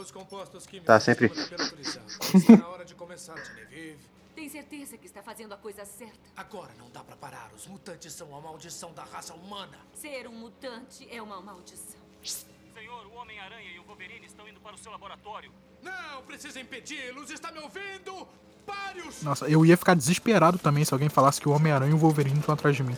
[0.06, 2.18] Os compostos químicos Tá sempre- foram caracterizados.
[2.32, 3.98] Está na hora de começar, Genevieve.
[4.36, 6.16] Tem certeza que está fazendo a coisa certa?
[6.36, 7.50] Agora não dá pra parar.
[7.56, 9.76] Os mutantes são a maldição da raça humana.
[9.94, 11.98] Ser um mutante é uma maldição.
[12.22, 15.50] Senhor, o Homem-Aranha e o Wolverine estão indo para o seu laboratório.
[15.82, 17.28] Não precisa impedi-los.
[17.30, 18.28] Está me ouvindo?
[18.64, 19.22] Pare-os!
[19.24, 22.38] Nossa, eu ia ficar desesperado também se alguém falasse que o Homem-Aranha e o Wolverine
[22.38, 22.96] estão atrás de mim.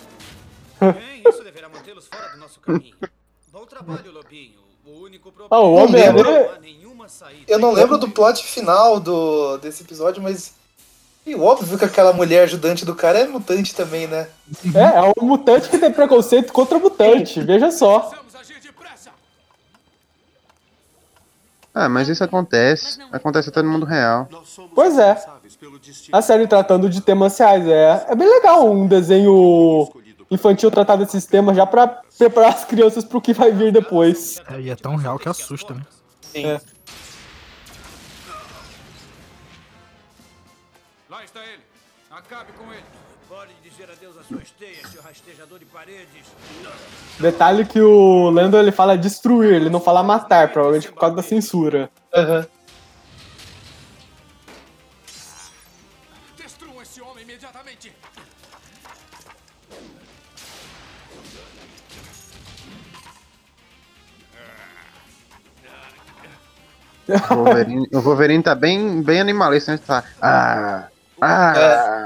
[0.79, 2.97] Bem, isso deverá mantê-los fora do nosso caminho.
[3.51, 4.69] Bom trabalho, Lobinho.
[4.85, 6.59] O único problema Ah, o é que Homem-Aranha-
[7.47, 10.53] Eu não lembro do plot final do, desse episódio, mas.
[11.27, 14.29] E óbvio que aquela mulher ajudante do cara é mutante também, né?
[14.75, 17.41] É, é um mutante que tem preconceito contra mutante.
[17.41, 18.11] Veja só.
[21.75, 22.99] Ah, mas isso acontece.
[23.13, 24.29] Acontece até no mundo real.
[24.75, 25.17] Pois é.
[26.11, 27.67] A série tratando de temas reais.
[27.69, 29.89] É, é bem legal um desenho
[30.31, 31.87] infantil tratar desses temas já pra
[32.19, 34.41] preparar as crianças pro que vai vir depois.
[34.51, 35.83] É, e é tão real que assusta, né?
[36.21, 36.47] Sim.
[36.47, 36.61] É.
[42.19, 42.83] Acabe com ele.
[43.29, 46.27] Pode dizer adeus às suas teias, seu rastejador de paredes.
[47.21, 51.23] Detalhe que o Lando ele fala destruir, ele não fala matar, provavelmente por causa da
[51.23, 51.89] censura.
[52.13, 52.45] Aham.
[56.37, 57.93] Destruam esse homem imediatamente.
[67.31, 69.79] O Wolverine, o Wolverine tá bem, bem animalista, né?
[69.87, 70.05] Tá.
[70.21, 70.89] Ah,
[71.21, 71.98] ah, sopa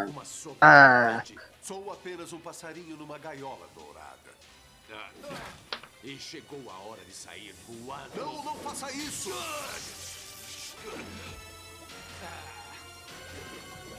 [0.63, 1.23] ah.
[1.61, 4.13] Sou apenas um passarinho numa gaiola dourada.
[6.05, 8.11] E chegou a hora de sair voando.
[8.17, 9.31] Não, não faça isso!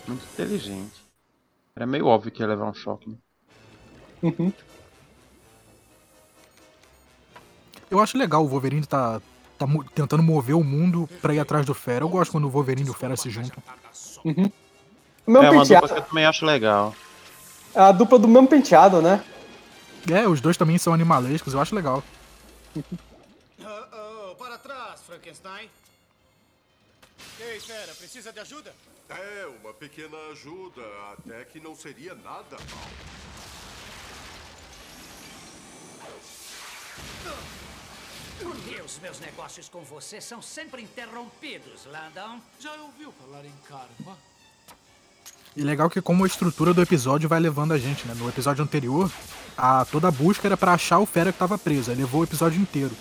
[0.07, 1.03] Muito inteligente.
[1.75, 3.17] Era meio óbvio que ia levar um choque, né?
[7.89, 9.21] Eu acho legal o Wolverine tá,
[9.57, 12.03] tá tentando mover o mundo pra ir atrás do Fera.
[12.03, 13.61] Eu gosto quando o Wolverine e o Fera se juntam.
[14.23, 14.51] O
[15.25, 15.87] meu é uma penteado.
[15.87, 16.95] dupla que eu também acho legal.
[17.73, 19.23] É a dupla do mesmo penteado, né?
[20.11, 22.03] É, os dois também são animalescos, eu acho legal.
[22.75, 22.81] Oh,
[23.61, 25.69] -oh, para trás, Frankenstein.
[27.39, 28.73] Ei, fera, precisa de ajuda?
[29.09, 30.81] É, uma pequena ajuda,
[31.13, 32.89] até que não seria nada mal.
[38.39, 42.39] Por Deus, meus negócios com você são sempre interrompidos, Landon.
[42.59, 44.17] Já ouviu falar em karma?
[45.55, 48.15] E legal que como a estrutura do episódio vai levando a gente, né?
[48.17, 49.11] No episódio anterior,
[49.55, 51.91] a, toda a busca era pra achar o fera que tava preso.
[51.91, 52.91] Aí levou o episódio inteiro.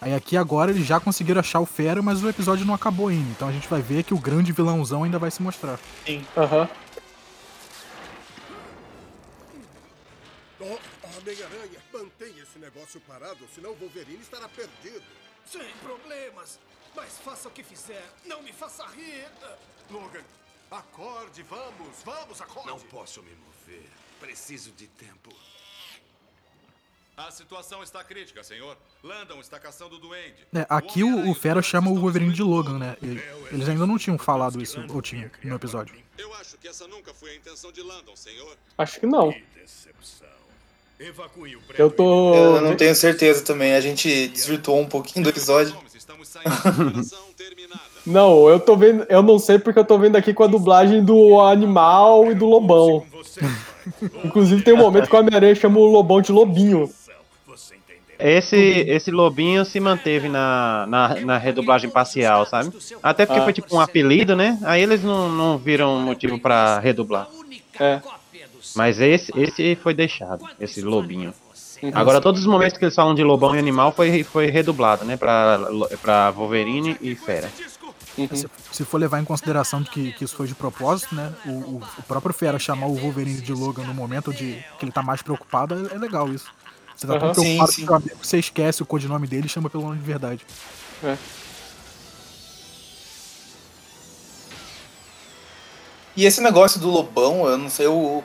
[0.00, 3.30] Aí aqui agora eles já conseguiram achar o fera, mas o episódio não acabou ainda.
[3.30, 5.78] Então a gente vai ver que o grande vilãozão ainda vai se mostrar.
[6.04, 6.22] Sim.
[6.36, 6.68] Aham.
[10.60, 15.02] Oh, Homem-Aranha, mantenha esse negócio parado, senão o Wolverine estará perdido.
[15.46, 16.58] Sem problemas.
[16.94, 19.26] Mas faça o que fizer, não me faça rir.
[19.90, 20.22] Logan,
[20.74, 22.68] acorde, vamos, vamos, acorde.
[22.68, 23.82] Não posso me mover.
[24.20, 25.30] Preciso de tempo.
[27.16, 28.76] A situação está crítica, senhor.
[29.02, 30.44] Landon está caçando o duende.
[30.52, 32.96] É, aqui o, o Fera chama o Wolverine de Logan, né?
[33.00, 33.20] E-
[33.54, 35.94] Eles ainda não tinham falado isso, ou tinham, no episódio.
[36.18, 38.56] Eu acho que essa nunca foi a intenção de Landon, senhor.
[38.76, 39.32] Acho que não.
[40.98, 42.34] Evacue o Eu tô.
[42.34, 43.74] Eu não tenho certeza também.
[43.74, 45.76] A gente desvirtuou um pouquinho do episódio.
[48.06, 49.06] Não, eu tô vendo.
[49.08, 52.44] Eu não sei porque eu tô vendo aqui com a dublagem do animal e do
[52.44, 53.04] lobão.
[54.24, 56.90] Inclusive tem um momento que o Homem-Aranha chama o lobão de lobinho.
[58.18, 62.70] Esse, esse lobinho se manteve na, na, na redublagem parcial, sabe?
[63.02, 63.44] Até porque Ah.
[63.44, 64.58] foi tipo um apelido, né?
[64.62, 67.28] Aí eles não, não viram motivo pra redublar.
[67.78, 68.00] É.
[68.76, 71.34] Mas esse, esse foi deixado, esse lobinho.
[71.82, 71.90] Uhum.
[71.94, 75.16] Agora, todos os momentos que eles falam de lobão e animal foi, foi redublado, né?
[75.16, 75.58] Pra,
[76.00, 77.50] pra Wolverine e Fera.
[78.32, 81.32] Se, se for levar em consideração que, que isso foi de propósito, né?
[81.44, 84.92] O, o- o próprio Fera chamar o Wolverine de Logan no momento de que ele
[84.92, 86.46] tá mais preocupado é, é legal isso.
[86.94, 87.34] Você tá tão Aham.
[87.34, 90.04] preocupado Sim, com amigo que você esquece o codinome dele e chama pelo nome de
[90.04, 90.46] verdade.
[91.02, 91.16] É.
[96.16, 98.22] E esse negócio do Lobão, eu não sei o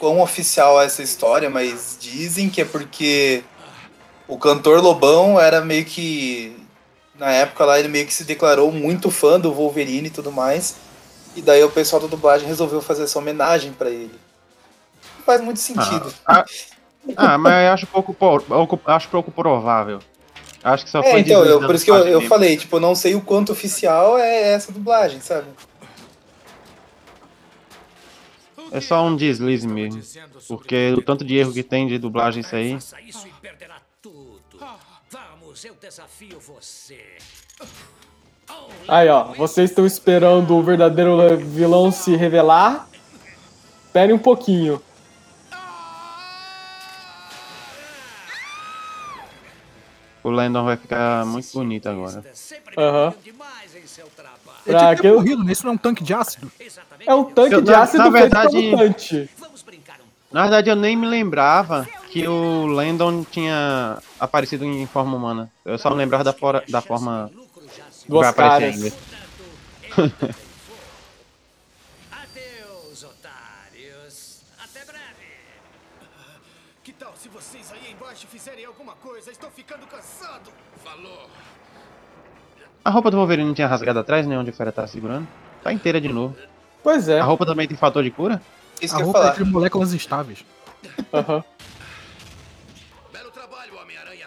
[0.00, 3.44] quão oficial é essa história, mas dizem que é porque
[4.26, 6.56] o cantor Lobão era meio que.
[7.14, 10.76] Na época lá, ele meio que se declarou muito fã do Wolverine e tudo mais.
[11.36, 14.18] E daí o pessoal da dublagem resolveu fazer essa homenagem pra ele.
[15.18, 16.12] Não faz muito sentido.
[16.26, 16.44] Ah,
[17.14, 18.16] ah, mas eu acho pouco,
[18.86, 20.00] acho pouco provável.
[20.64, 22.94] Acho que só é, foi então, eu- por isso que eu, eu falei, tipo, não
[22.94, 25.46] sei o quanto oficial é essa dublagem, sabe?
[28.72, 30.02] É só um deslize mesmo.
[30.48, 32.72] Porque o tanto de erro que tem de dublagem isso aí.
[32.74, 34.40] Faça isso e perderá tudo.
[35.10, 37.04] Vamos, eu desafio você.
[38.88, 39.24] Aí, ó.
[39.32, 42.88] Vocês estão esperando o verdadeiro vilão se revelar?
[43.86, 44.80] Espere um pouquinho.
[50.22, 52.22] O Landon vai ficar muito bonito agora.
[52.76, 53.14] Aham.
[54.66, 55.52] Ele Pra que morrido, né?
[55.52, 56.50] Isso não é um tanque de ácido.
[57.06, 59.30] É um tanque Eu- de na- ácido na feito verdade- pelo mutante.
[60.30, 65.50] Na verdade, eu nem me lembrava que o Landon tinha aparecido em forma humana.
[65.64, 68.94] Eu só me lembrava da, fora, da forma que Duas vai aparecer caras.
[69.98, 70.34] ainda.
[72.12, 74.40] Adeus, otários.
[74.62, 75.26] Até breve.
[76.84, 79.30] Que tal se vocês aí embaixo fizerem alguma coisa?
[79.30, 80.50] Estou ficando cansado.
[82.90, 84.36] A roupa do Wolverine não tinha rasgado atrás, né?
[84.36, 85.28] Onde o Fera tá segurando.
[85.62, 86.36] Tá inteira de novo.
[86.82, 87.20] Pois é.
[87.20, 88.42] A roupa também tem fator de cura?
[88.82, 89.34] Isso a que eu roupa é falar.
[89.36, 90.44] de moléculas estáveis.
[91.14, 91.44] Aham.
[93.12, 94.26] Belo trabalho, Homem-Aranha.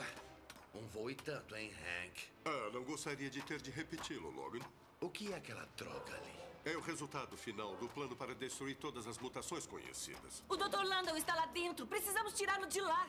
[0.73, 2.21] Um voo e tanto, hein, Hank?
[2.45, 4.63] Ah, não gostaria de ter de repeti-lo, Logan.
[5.01, 6.73] O que é aquela droga ali?
[6.73, 10.41] É o resultado final do plano para destruir todas as mutações conhecidas.
[10.47, 10.85] O Dr.
[10.85, 11.85] Landon está lá dentro.
[11.85, 13.07] Precisamos tirá-lo de lá.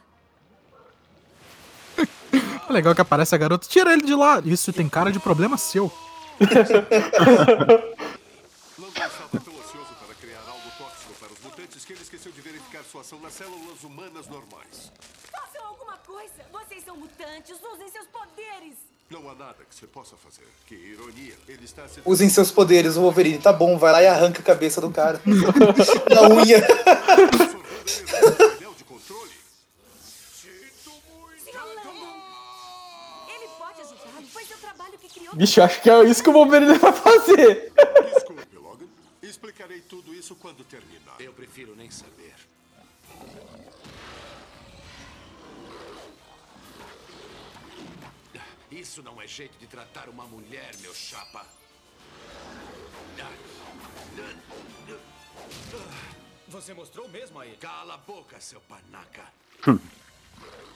[2.68, 4.42] É legal que aparece a garota, tira ele de lá.
[4.44, 5.92] Isso tem cara de problema seu.
[8.78, 12.40] Landon estava tão ansioso para criar algo tóxico para os mutantes que ele esqueceu de
[12.40, 14.90] verificar sua ação nas células humanas normais.
[15.30, 16.44] Façam alguma coisa.
[16.52, 17.56] Vocês são mutantes.
[17.72, 18.74] Usem seus poderes.
[19.10, 20.46] Não há nada que você possa fazer.
[20.66, 21.34] Que ironia.
[21.46, 22.00] Ele está se...
[22.04, 23.38] Usem seus poderes, o Wolverine.
[23.38, 25.20] Tá bom, vai lá e arranca a cabeça do cara.
[26.10, 26.60] Na unha.
[28.24, 29.30] painel de controle.
[31.44, 32.16] Senhor Landon.
[33.28, 33.80] Ele pode
[34.44, 35.34] seu trabalho que criou.
[35.34, 37.72] Bicho, acho que é isso que o Wolverine vai fazer.
[38.14, 38.86] Desculpe, Logan.
[39.22, 41.16] Explicarei tudo isso quando terminar.
[41.20, 42.34] Eu prefiro nem saber.
[48.70, 51.46] Isso não é jeito de tratar uma mulher, meu chapa.
[56.48, 57.56] Você mostrou mesmo a ele.
[57.56, 59.32] Cala a boca, seu panaca.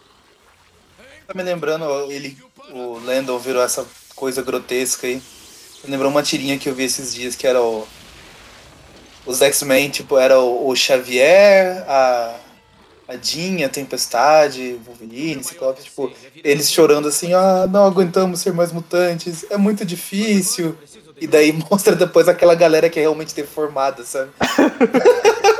[1.26, 2.36] Tá me lembrando, ele,
[2.70, 3.86] o Landon virou essa
[4.16, 5.22] coisa grotesca aí.
[5.84, 7.86] Me lembrou uma tirinha que eu vi esses dias, que era o.
[9.26, 12.36] Os X-Men, tipo, era o, o Xavier, a.
[13.08, 16.12] a a Tempestade, Wolverine, Ciclope, tipo,
[16.44, 20.76] eles chorando assim, ah, não aguentamos ser mais mutantes, é muito difícil.
[21.20, 24.30] E daí mostra depois aquela galera que é realmente deformada, sabe?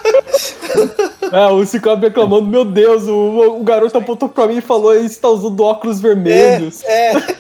[1.31, 5.07] É, o Ciclope reclamando, meu Deus, o, o garoto apontou pra mim e falou, ele
[5.07, 6.83] está usando óculos vermelhos.
[6.85, 7.39] É, é.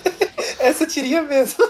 [0.68, 1.64] essa tirinha mesmo.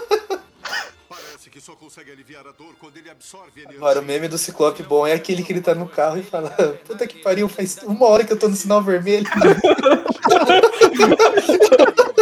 [1.07, 3.77] Parece que só consegue aliviar a dor quando ele absorve energia.
[3.77, 6.49] Agora, o meme do Ciclope bom é aquele que ele tá no carro e fala:
[6.85, 9.25] Puta que pariu, faz uma hora que eu tô no sinal vermelho.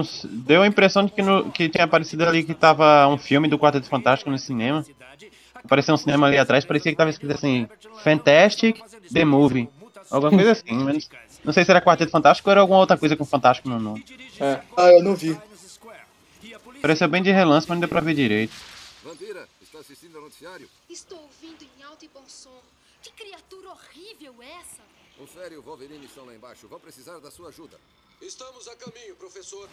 [0.00, 3.48] s- deu a impressão de que, no- que tinha aparecido ali que tava um filme
[3.48, 4.84] do Quarteto Fantástico no cinema.
[5.54, 7.68] Apareceu um cinema ali atrás, parecia que tava escrito assim,
[8.02, 8.80] Fantastic
[9.12, 9.68] The Movie.
[10.10, 11.10] Alguma coisa assim, mas
[11.44, 14.04] não sei se era Quarteto Fantástico ou era alguma outra coisa com Fantástico no nome.
[14.40, 14.60] É.
[14.76, 15.36] Ah, eu não vi.
[16.80, 18.54] Pareceu bem de relance, mas não deu pra ver direito.
[19.02, 20.68] Vampira, está assistindo ao noticiário?
[20.88, 22.56] Estou ouvindo em alto e bom som.
[23.02, 24.82] Que criatura horrível essa!
[25.20, 26.68] O Fera e o Wolverine estão lá embaixo.
[26.68, 27.76] Vão precisar da sua ajuda.
[28.22, 29.68] Estamos a caminho, professor.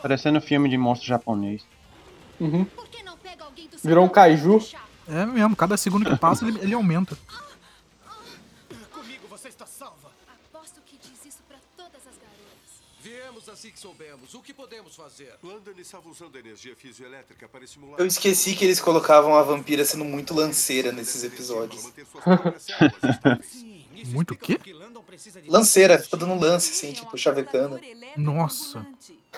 [0.00, 1.66] Parecendo filme de monstro japonês.
[2.40, 2.66] Uhum.
[3.82, 4.58] Virou um kaiju.
[5.08, 7.18] É mesmo, cada segundo que passa ele, ele aumenta.
[13.52, 14.34] Assim que soubemos.
[14.34, 15.32] O que podemos fazer?
[15.42, 17.98] London estava usando energia fisioelétrica para estimular.
[17.98, 21.92] Eu esqueci que eles colocavam a vampira sendo muito lanceira nesses episódios.
[24.06, 24.58] Muito o quê?
[25.46, 27.78] Lanceira, fica dando lance, assim, tipo, chavecando.
[28.16, 28.86] Nossa.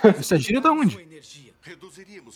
[0.20, 1.04] Isso é gíria da onde?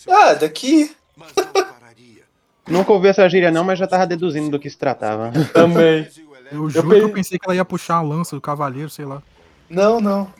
[0.09, 0.91] Ah, daqui.
[2.67, 5.31] Nunca ouvi essa gíria não, mas já tava deduzindo do que se tratava.
[5.53, 6.09] Também.
[6.51, 9.23] Eu juro que eu pensei que ela ia puxar a lança do cavaleiro, sei lá.
[9.69, 10.33] Não, não.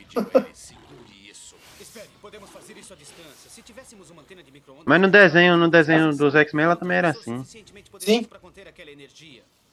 [4.87, 7.43] Mas no desenho, no desenho dos X-Men ela também era assim.
[7.99, 8.25] Sim.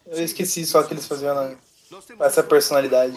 [0.06, 1.54] Eu esqueci só que eles faziam na-
[2.26, 3.16] essa personalidade.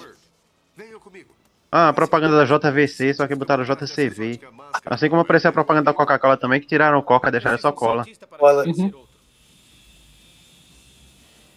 [1.71, 4.39] Ah, a propaganda da JVC, só que botaram JCV.
[4.85, 7.71] Assim como apareceu a propaganda da Coca-Cola também, que tiraram o Coca e deixaram só
[7.71, 8.05] cola.
[8.37, 8.63] Cola.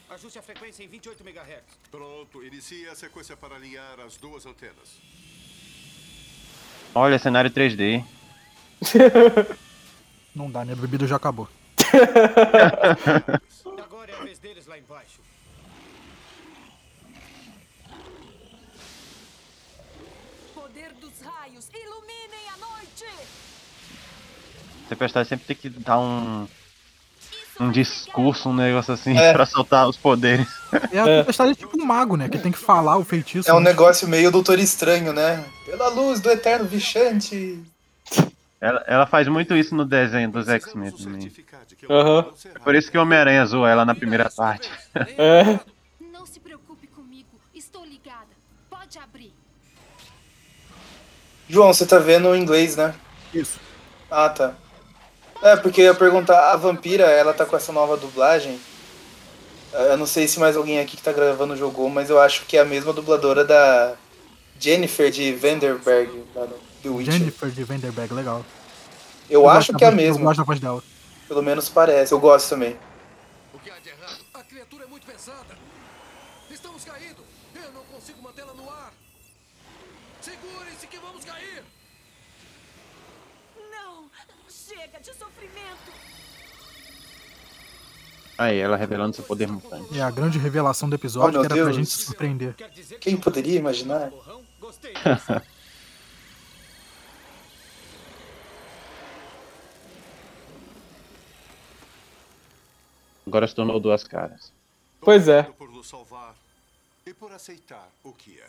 [0.08, 1.62] Ajuste a frequência em 28 MHz.
[1.90, 4.98] Pronto, inicie a sequência para alinhar as duas antenas.
[6.94, 8.02] Olha, cenário 3D.
[10.34, 10.72] Não dá, né?
[10.72, 11.48] A bebida já acabou.
[13.84, 15.20] Agora é a vez deles lá embaixo.
[20.54, 23.04] Poder dos raios, iluminem a noite!
[24.88, 26.46] Tempestade sempre tem que dar um.
[27.58, 29.34] Um discurso, um negócio assim, É.
[29.34, 30.46] pra soltar os poderes.
[30.90, 32.26] É, a tempestade é tipo um mago, né?
[32.26, 33.50] Que tem que falar o feitiço.
[33.50, 33.68] É um né?
[33.70, 35.44] negócio meio doutor estranho, né?
[35.66, 37.62] Pela luz do eterno Vichante.
[38.60, 41.32] Ela, ela faz muito isso no desenho dos X-Men também.
[41.88, 42.26] Aham.
[42.54, 44.70] É por isso que o Homem-Aranha zoou ela na primeira parte.
[45.16, 45.58] É.
[46.12, 47.28] Não se preocupe comigo.
[47.54, 48.28] Estou ligada.
[48.68, 49.32] Pode abrir.
[51.48, 52.94] João, você tá vendo o inglês, né?
[53.32, 53.58] Isso.
[54.10, 54.54] Ah, tá.
[55.42, 58.60] É, porque eu ia perguntar, a vampira, ela tá com essa nova dublagem.
[59.72, 62.56] Eu não sei se mais alguém aqui que tá gravando jogou, mas eu acho que
[62.56, 63.94] é a mesma dubladora da
[64.58, 67.12] Jennifer de Vanderberg, lá no The Witcher.
[67.12, 68.44] Jennifer de Vanderberg, legal.
[69.28, 70.24] Eu gosto acho que é a voz- Eu mesma.
[70.24, 70.82] gosto da voz dela.
[71.28, 72.76] Pelo menos parece, eu gosto também.
[73.54, 74.18] O que há de errado?
[74.34, 75.56] A criatura é muito pesada.
[76.50, 77.22] Estamos caindo.
[77.54, 78.92] Eu não consigo mantê-la no ar.
[80.20, 81.62] Segurem-se que vamos cair.
[83.70, 84.04] Não!
[84.48, 85.92] Chega de sofrimento!
[88.36, 89.98] Aí, ela revelando seu poder mutante.
[89.98, 91.76] É a grande revelação do episódio, Oh, que era pra Deus.
[91.76, 92.54] gente se surpreender.
[92.98, 94.10] Quem poderia imaginar?
[103.30, 104.52] Agora se tornou duas caras.
[105.00, 105.44] Pois é.
[105.44, 106.34] Por nos salvar
[107.06, 108.48] e por aceitar o que é.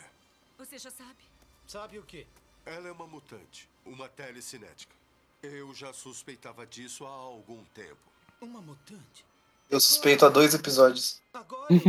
[0.58, 1.20] Você já sabe?
[1.68, 2.26] Sabe o que?
[2.66, 4.92] Ela é uma mutante, uma telecinética.
[5.40, 7.96] Eu já suspeitava disso há algum tempo.
[8.40, 9.24] Uma mutante?
[9.70, 11.20] Eu suspeito há dois episódios.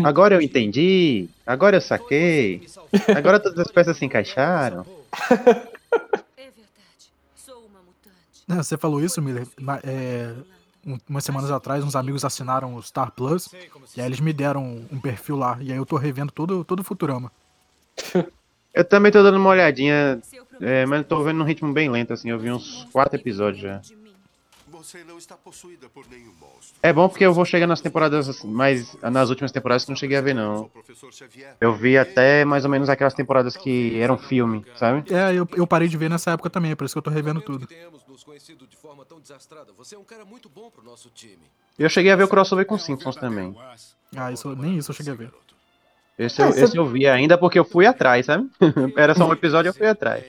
[0.06, 1.28] Agora eu entendi.
[1.48, 2.68] Agora eu saquei.
[3.18, 4.86] Agora todas as peças se encaixaram.
[6.38, 7.12] É verdade.
[7.36, 8.44] Sou uma mutante.
[8.48, 9.48] É, Você falou isso, Miller.
[9.58, 10.32] Na- é,
[10.86, 13.50] um- umas semanas atrás, uns amigos assinaram o Star Plus.
[13.96, 15.58] E aí eles me deram um perfil lá.
[15.62, 17.32] E aí eu tô revendo todo, todo o Futurama.
[18.74, 20.20] Eu também tô dando uma olhadinha,
[20.60, 22.32] é, mas eu tô vendo num ritmo bem lento, assim.
[22.32, 23.80] Eu vi uns quatro episódios já.
[24.84, 26.76] Você não está possuída por nenhum monstro.
[26.84, 28.94] É bom porque eu vou chegar nas temporadas mais.
[29.02, 30.70] Nas últimas temporadas que eu não cheguei a ver, não.
[31.62, 35.10] Eu vi até mais ou menos aquelas temporadas que eram filme, sabe?
[35.14, 37.10] É, eu, eu parei de ver nessa época também, é por isso que eu tô
[37.10, 37.66] revendo tudo.
[37.66, 39.72] Temos nos conhecido de forma tão desastrada.
[39.78, 41.50] Você é um cara muito bom pro nosso time.
[41.80, 43.56] Eu cheguei a ver o crossover com Simpsons também.
[44.14, 45.32] Ah, isso, nem isso eu cheguei a ver.
[46.20, 48.50] Esse eu, esse eu vi ainda porque eu fui atrás, sabe?
[48.98, 50.26] Era só um episódio e eu fui atrás.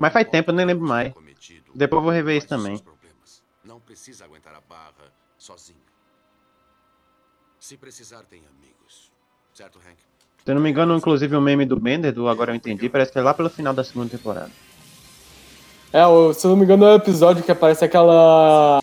[0.00, 1.12] Mas faz tempo, eu nem lembro mais.
[1.74, 2.80] Depois eu vou rever isso também.
[3.94, 5.78] Não precisa aguentar a barra sozinho.
[7.60, 9.12] Se precisar, tem amigos.
[9.54, 9.96] Certo, Hank?
[10.44, 13.12] Se eu não me engano, inclusive o meme do Bender, do Agora Eu Entendi, parece
[13.12, 14.50] que é lá pelo final da segunda temporada.
[15.92, 16.02] É,
[16.34, 18.80] se eu não me engano, é o episódio que aparece aquela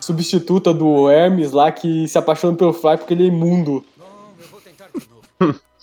[0.00, 3.84] substituta do Hermes lá que se apaixona pelo Fly porque ele é imundo.
[5.38, 5.60] Homem-Aranha?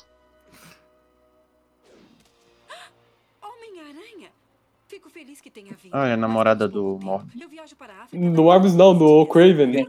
[5.21, 5.93] feliz que tenha vindo.
[5.93, 7.39] Ah, é a namorada do Morbius.
[7.39, 8.29] Eu viajo para a África.
[8.31, 9.87] Do Morbius não, do Craven.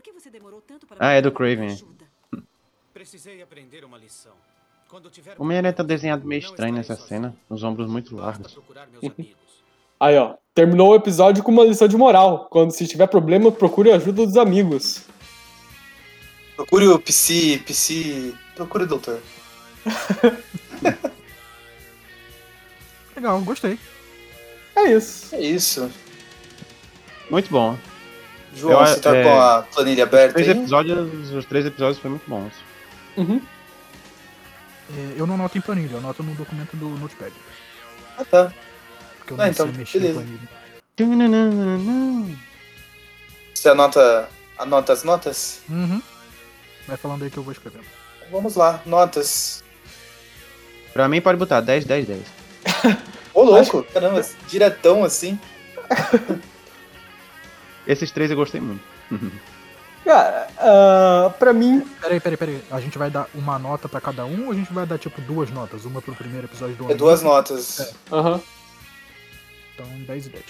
[0.99, 1.75] Ah, é do Craven.
[2.93, 4.33] Precisei aprender uma lição.
[4.89, 8.59] Quando tiver O Homem-Aranha tá desenhado meio estranho nessa cena, os ombros muito largos.
[9.99, 10.35] Aí, ó.
[10.55, 12.47] Terminou o episódio com uma lição de moral.
[12.51, 15.07] Quando se tiver problema, procure a ajuda dos amigos.
[16.57, 18.35] Procure o PC, PC.
[18.55, 19.23] Procure o doutor.
[23.17, 23.79] Legal, gostei.
[24.85, 25.35] É isso.
[25.35, 25.91] É isso.
[27.31, 27.79] Muito bom.
[28.55, 30.59] João, Eu, você tá é, com a planilha aberta Os três, aí?
[30.59, 32.53] episódios, os três episódios foram muito bons.
[34.95, 37.33] É, eu não anoto em planilha, eu anoto no documento do Notepad.
[38.19, 38.53] Ah, tá.
[39.19, 40.21] Porque eu Ah, não então, sei mexer beleza.
[40.21, 40.39] em
[40.97, 42.39] planilha.
[43.55, 44.29] Você anota,
[44.59, 45.61] anota as notas?
[45.71, 46.03] Uhum.
[46.87, 47.85] Vai falando aí que eu vou escrevendo.
[48.31, 49.63] Vamos lá, notas.
[50.93, 52.23] Pra mim pode botar 10, 10, 10.
[53.35, 55.39] Ô, louco, caramba, diretão assim.
[57.87, 58.83] Esses três eu gostei muito.
[60.05, 61.81] Cara, ah, pra mim.
[62.01, 62.63] Peraí, peraí, peraí.
[62.73, 65.21] A gente vai dar uma nota pra cada um ou a gente vai dar tipo
[65.21, 65.85] duas notas?
[65.85, 67.79] Uma pro primeiro episódio do É duas notas.
[67.79, 67.93] É.
[68.11, 68.41] Aham.
[69.75, 70.45] Então 10 e 10.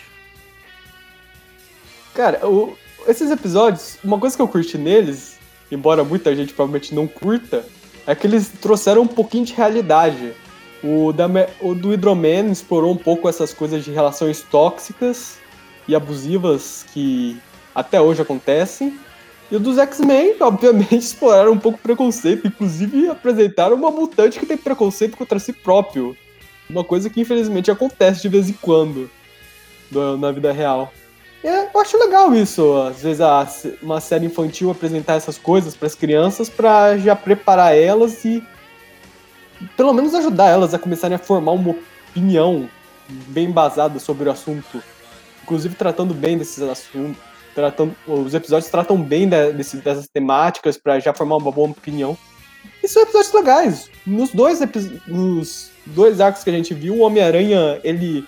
[2.14, 2.76] Cara, o-
[3.07, 5.39] esses episódios, uma coisa que eu curti neles,
[5.70, 7.64] embora muita gente provavelmente não curta,
[8.07, 10.33] é que eles trouxeram um pouquinho de realidade.
[10.83, 11.26] O, da,
[11.61, 15.39] o do Hydroman explorou um pouco essas coisas de relações tóxicas
[15.87, 17.37] e abusivas que
[17.74, 18.99] até hoje acontecem.
[19.51, 24.57] E dos X-Men, obviamente, exploraram um pouco o preconceito, inclusive apresentaram uma mutante que tem
[24.57, 26.16] preconceito contra si próprio.
[26.68, 29.11] Uma coisa que infelizmente acontece de vez em quando
[29.91, 30.93] do- na vida real.
[31.45, 33.20] E é, eu acho legal isso, às vezes
[33.83, 38.43] uma série infantil apresentar essas coisas para as crianças para já preparar elas e
[39.76, 41.70] pelo menos ajudar elas a começarem a formar uma
[42.10, 42.68] opinião
[43.28, 44.82] bem embasada sobre o assunto.
[45.42, 47.16] Inclusive tratando bem desses assuntos,
[47.54, 52.16] tratando os episódios tratam bem de- desse- dessas temáticas para já formar uma boa opinião.
[52.82, 53.90] E são episódios legais.
[54.06, 54.60] Nos dois,
[55.06, 58.24] nos dois arcos que a gente viu, o Homem-Aranha, ele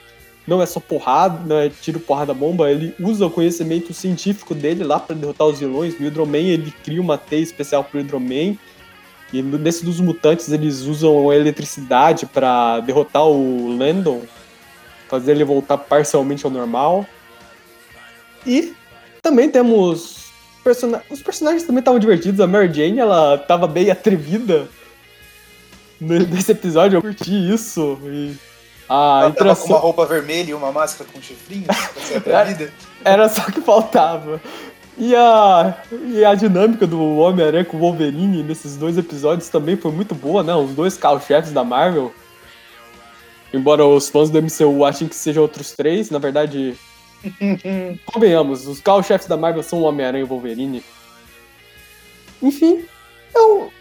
[0.47, 4.85] não é só porrada, não é tiro, porrada, bomba, ele usa o conhecimento científico dele
[4.85, 5.99] lá para derrotar os vilões.
[5.99, 8.57] No Hydro-Man, ele cria uma teia especial pro Hydro-Man.
[9.33, 14.23] E nesse dos mutantes, eles usam a eletricidade para derrotar o Landon,
[15.09, 17.05] fazer ele voltar parcialmente ao normal.
[18.47, 18.75] E
[19.23, 20.27] também temos
[20.63, 22.41] persona- os personagens também estavam divertidos.
[22.41, 24.69] A Mary Jane, ela tava bem atrevida
[26.01, 26.99] ne- nesse episódio.
[26.99, 27.99] Eu curti isso.
[28.05, 28.37] E
[28.89, 31.37] a Ela tava com interação uma roupa vermelha e uma máscara com ser
[32.19, 32.73] atrevida.
[33.05, 34.41] era só o que faltava.
[34.97, 39.91] E a, e a dinâmica do Homem-Aranha com o Wolverine nesses dois episódios também foi
[39.91, 40.55] muito boa, né?
[40.55, 42.13] Os dois carro-chefes da Marvel.
[43.53, 46.77] Embora os fãs do MCU achem que sejam outros três, na verdade,
[48.07, 50.83] convenhamos, os carro-chefes da Marvel são o Homem-Aranha e o Wolverine.
[52.41, 52.85] Enfim,
[53.35, 53.73] eu.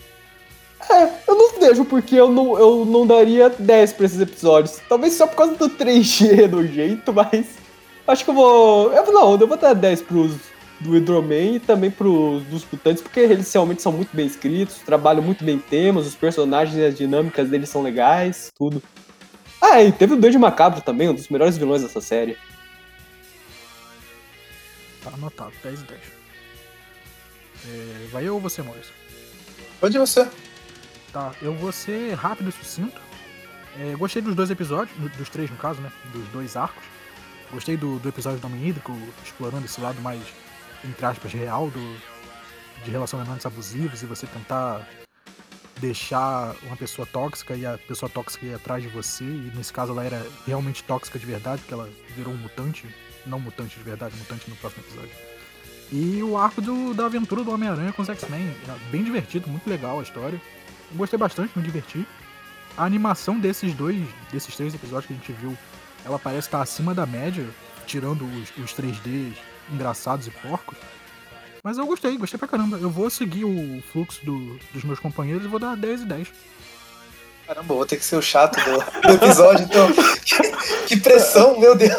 [0.89, 4.81] É, eu não vejo porque eu não, eu não daria 10 pra esses episódios.
[4.89, 7.45] Talvez só por causa do 3G do jeito, mas.
[8.07, 8.91] Acho que eu vou.
[8.91, 10.52] Eu, não, eu vou dar 10 pros
[10.83, 15.21] do Hydroman e também pros dos mutantes, porque eles realmente são muito bem escritos, trabalham
[15.23, 18.81] muito bem temas, os personagens e as dinâmicas deles são legais, tudo.
[19.61, 22.37] Ah, e teve o Duende Macabro também, um dos melhores vilões dessa série.
[25.03, 25.99] Tá anotado, 10 e 10.
[27.65, 28.93] É, vai eu ou você, Maurício?
[29.79, 30.27] Pode você.
[31.11, 33.01] Tá, eu vou ser rápido e sucinto.
[33.79, 35.91] É, gostei dos dois episódios, do- dos três no caso, né?
[36.11, 36.83] Dos dois arcos.
[37.51, 40.21] Gostei do, do episódio do Homem Hídrico, explorando esse lado mais,
[40.83, 41.97] entre aspas, real do,
[42.83, 44.87] de relacionamentos abusivos e você tentar
[45.79, 49.23] deixar uma pessoa tóxica e a pessoa tóxica ir atrás de você.
[49.23, 52.87] E nesse caso ela era realmente tóxica de verdade, porque ela virou um mutante.
[53.25, 55.11] Não mutante de verdade, mutante no próximo episódio.
[55.91, 58.41] E o arco do, da aventura do Homem-Aranha com os X-Men.
[58.67, 60.41] É bem divertido, muito legal a história.
[60.93, 62.05] Gostei bastante, me diverti.
[62.75, 65.57] A animação desses dois, desses três episódios que a gente viu,
[66.03, 67.47] ela parece estar acima da média,
[67.85, 69.35] tirando os, os 3Ds
[69.71, 70.77] engraçados e porcos.
[71.63, 72.77] Mas eu gostei, gostei pra caramba.
[72.77, 76.27] Eu vou seguir o fluxo do, dos meus companheiros e vou dar 10 e 10.
[77.47, 79.89] Caramba, vou ter que ser o chato do, do episódio, então.
[80.23, 80.35] que,
[80.87, 81.93] que pressão, meu Deus!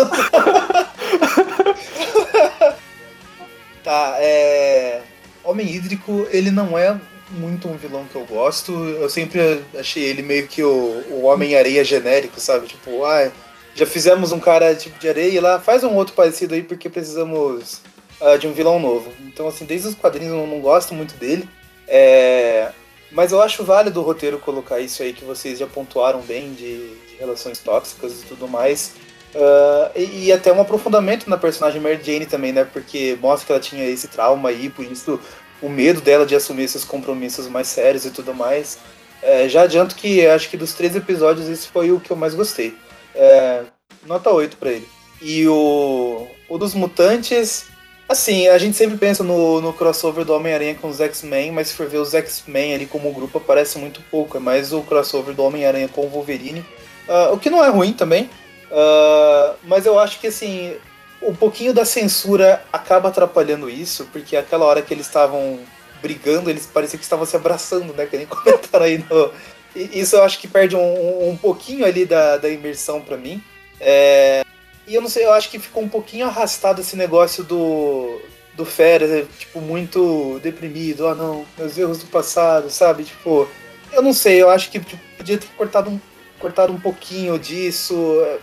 [3.82, 5.02] tá, é.
[5.42, 6.98] Homem Hídrico, ele não é
[7.30, 8.72] muito um vilão que eu gosto.
[8.72, 12.66] Eu sempre achei ele meio que o, o Homem-Areia genérico, sabe?
[12.66, 13.30] Tipo, ah,
[13.74, 17.80] já fizemos um cara tipo de areia lá, faz um outro parecido aí porque precisamos
[18.20, 19.10] uh, de um vilão novo.
[19.26, 21.48] Então, assim, desde os quadrinhos eu não, gosto muito dele.
[21.86, 22.70] É...
[23.10, 26.88] Mas eu acho válido o roteiro colocar isso aí que vocês já pontuaram bem de,
[27.06, 28.92] de relações tóxicas e tudo mais.
[29.34, 32.64] Uh, e, e, até um aprofundamento na personagem Mary Jane também, né?
[32.64, 35.20] Porque mostra que ela tinha esse trauma aí, por isso
[35.60, 38.78] o medo dela de assumir esses compromissos mais sérios e tudo mais.
[39.22, 42.34] É, já adianto que acho que dos três episódios esse foi o que eu mais
[42.34, 42.76] gostei.
[43.14, 43.64] É,
[44.06, 44.88] nota 8 para ele.
[45.20, 47.66] E o, o dos mutantes,
[48.08, 51.74] assim, a gente sempre pensa no, no crossover do Homem-Aranha com os X-Men, mas se
[51.74, 54.36] for ver os X-Men ali como grupo aparece muito pouco.
[54.36, 56.60] É mais o crossover do Homem-Aranha com o Wolverine.
[57.08, 58.30] Uh, o que não é ruim também.
[58.70, 60.76] Uh, mas eu acho que assim,
[61.22, 65.60] um pouquinho da censura acaba atrapalhando isso, porque aquela hora que eles estavam
[66.02, 68.04] brigando, eles pareciam que estavam se abraçando, né?
[68.04, 69.30] Que nem comentaram aí no.
[69.74, 73.42] Isso eu acho que perde um, um pouquinho ali da, da imersão para mim.
[73.80, 74.44] É...
[74.86, 78.20] E eu não sei, eu acho que ficou um pouquinho arrastado esse negócio do,
[78.54, 81.08] do Fera, né, tipo, muito deprimido.
[81.08, 83.04] Ah, não, meus erros do passado, sabe?
[83.04, 83.48] Tipo,
[83.92, 85.98] eu não sei, eu acho que tipo, podia ter cortado um,
[86.38, 87.94] cortado um pouquinho disso.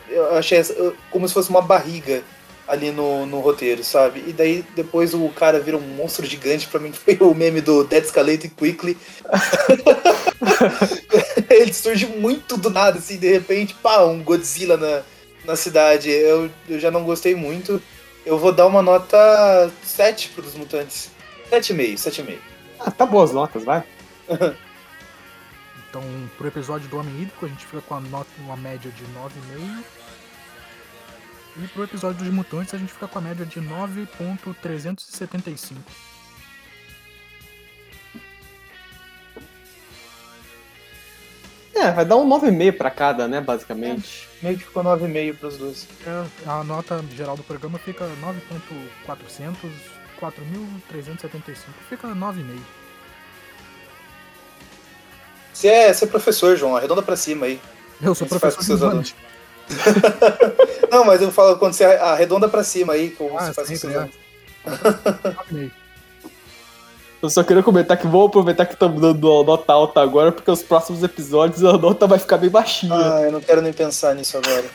[0.10, 0.62] Eu achei
[1.12, 2.24] como se fosse uma barriga
[2.72, 4.23] ali no, no roteiro, sabe?
[4.26, 7.84] E daí depois o cara vira um monstro gigante, pra mim foi o meme do
[7.84, 8.98] Dead Escalate Quickly.
[11.52, 15.02] Ele surge muito do nada, assim, de repente, pá, um Godzilla na,
[15.43, 16.10] na cidade.
[16.10, 17.81] Eu, eu já não gostei muito.
[18.26, 21.10] Eu vou dar uma nota 7 pro dos mutantes.
[21.52, 22.38] 7,5, 7,5.
[22.80, 23.84] Ah, tá boas notas, vai.
[25.89, 26.02] então,
[26.38, 29.84] pro episódio do Homem Hídrico, a gente fica com a nota, uma média de 9,5.
[31.57, 35.76] E pro episódio dos mutantes a gente fica com a média de 9.375.
[41.73, 44.30] É, vai dar um 9,5 para cada, né, basicamente.
[44.41, 45.88] É, meio que ficou 9,5 para os dois.
[46.06, 49.56] É, a nota geral do programa fica 9.400,
[50.19, 51.56] 4.375.
[51.90, 52.60] Fica 9,5.
[55.53, 57.60] Você é, você é professor, João, arredonda para cima aí.
[58.02, 59.15] Eu sou professor de
[60.91, 63.98] Não, mas eu falo quando você arredonda pra cima aí, como ah, você faz sempre,
[63.98, 64.10] é.
[67.22, 70.64] Eu só queria comentar que vou aproveitar que estamos dando nota alta agora, porque os
[70.64, 72.93] próximos episódios a nota vai ficar bem baixinha.
[72.93, 74.65] Ah, eu não quero nem pensar nisso agora.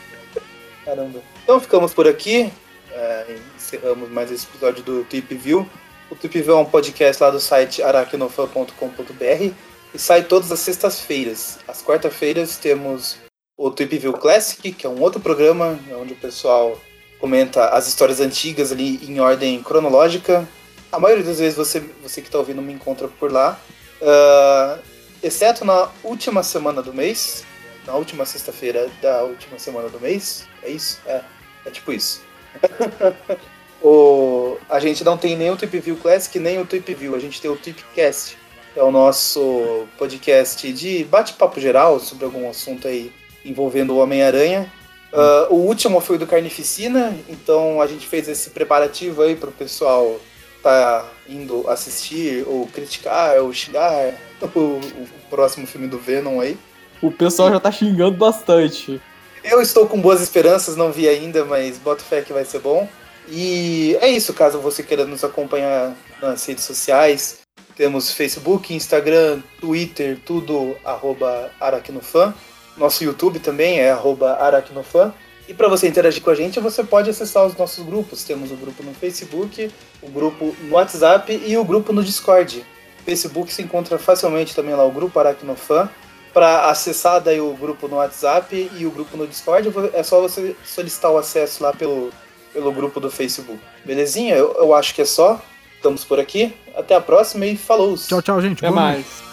[0.85, 1.19] Caramba.
[1.43, 2.51] Então ficamos por aqui.
[2.93, 5.67] É, encerramos mais esse episódio do Tip View.
[6.09, 9.53] O Tip View é um podcast lá do site aracnofan.com.br
[9.93, 11.59] e sai todas as sextas-feiras.
[11.67, 13.17] Às quarta-feiras temos
[13.57, 16.79] o Trip View Classic, que é um outro programa onde o pessoal
[17.19, 20.47] comenta as histórias antigas ali em ordem cronológica.
[20.91, 23.59] A maioria das vezes você, você que está ouvindo me encontra por lá.
[23.99, 24.79] Uh,
[25.23, 27.43] exceto na última semana do mês,
[27.87, 30.47] na última sexta-feira da última semana do mês.
[30.61, 31.01] É isso?
[31.07, 31.21] É,
[31.65, 32.21] é tipo isso.
[33.81, 37.15] o, a gente não tem nem o Trip View Classic, nem o Trip View.
[37.15, 38.37] A gente tem o Tripcast,
[38.75, 43.11] é o nosso podcast de bate-papo geral sobre algum assunto aí
[43.47, 44.71] envolvendo o Homem-Aranha.
[45.11, 49.49] Uh, o último foi o do Carnificina, então a gente fez esse preparativo aí para
[49.49, 50.19] o pessoal
[50.61, 54.13] tá indo assistir ou criticar ou xingar
[54.53, 56.57] o, o, próximo filme do Venom aí.
[57.01, 58.99] O pessoal já tá xingando bastante.
[59.43, 62.87] Eu estou com boas esperanças, não vi ainda, mas boto fé que vai ser bom.
[63.29, 67.39] E é isso, caso você queira nos acompanhar nas redes sociais,
[67.75, 72.33] temos Facebook, Instagram, Twitter, tudo arroba Aracnofan.
[72.77, 73.91] Nosso YouTube também é
[74.39, 75.13] aracnofan.
[75.47, 78.23] E para você interagir com a gente, você pode acessar os nossos grupos.
[78.23, 79.71] Temos o grupo no Facebook,
[80.01, 82.65] o grupo no WhatsApp e o grupo no Discord.
[83.05, 85.89] Facebook se encontra facilmente também lá o grupo Aracnofan.
[86.33, 90.55] Para acessar daí o grupo no WhatsApp e o grupo no Discord, é só você
[90.63, 92.11] solicitar o acesso lá pelo,
[92.53, 93.59] pelo grupo do Facebook.
[93.85, 94.35] Belezinha?
[94.35, 95.41] Eu, eu acho que é só.
[95.75, 96.53] Estamos por aqui.
[96.75, 97.95] Até a próxima e falou!
[97.95, 98.63] Tchau, tchau, gente.
[98.63, 99.26] Até mais.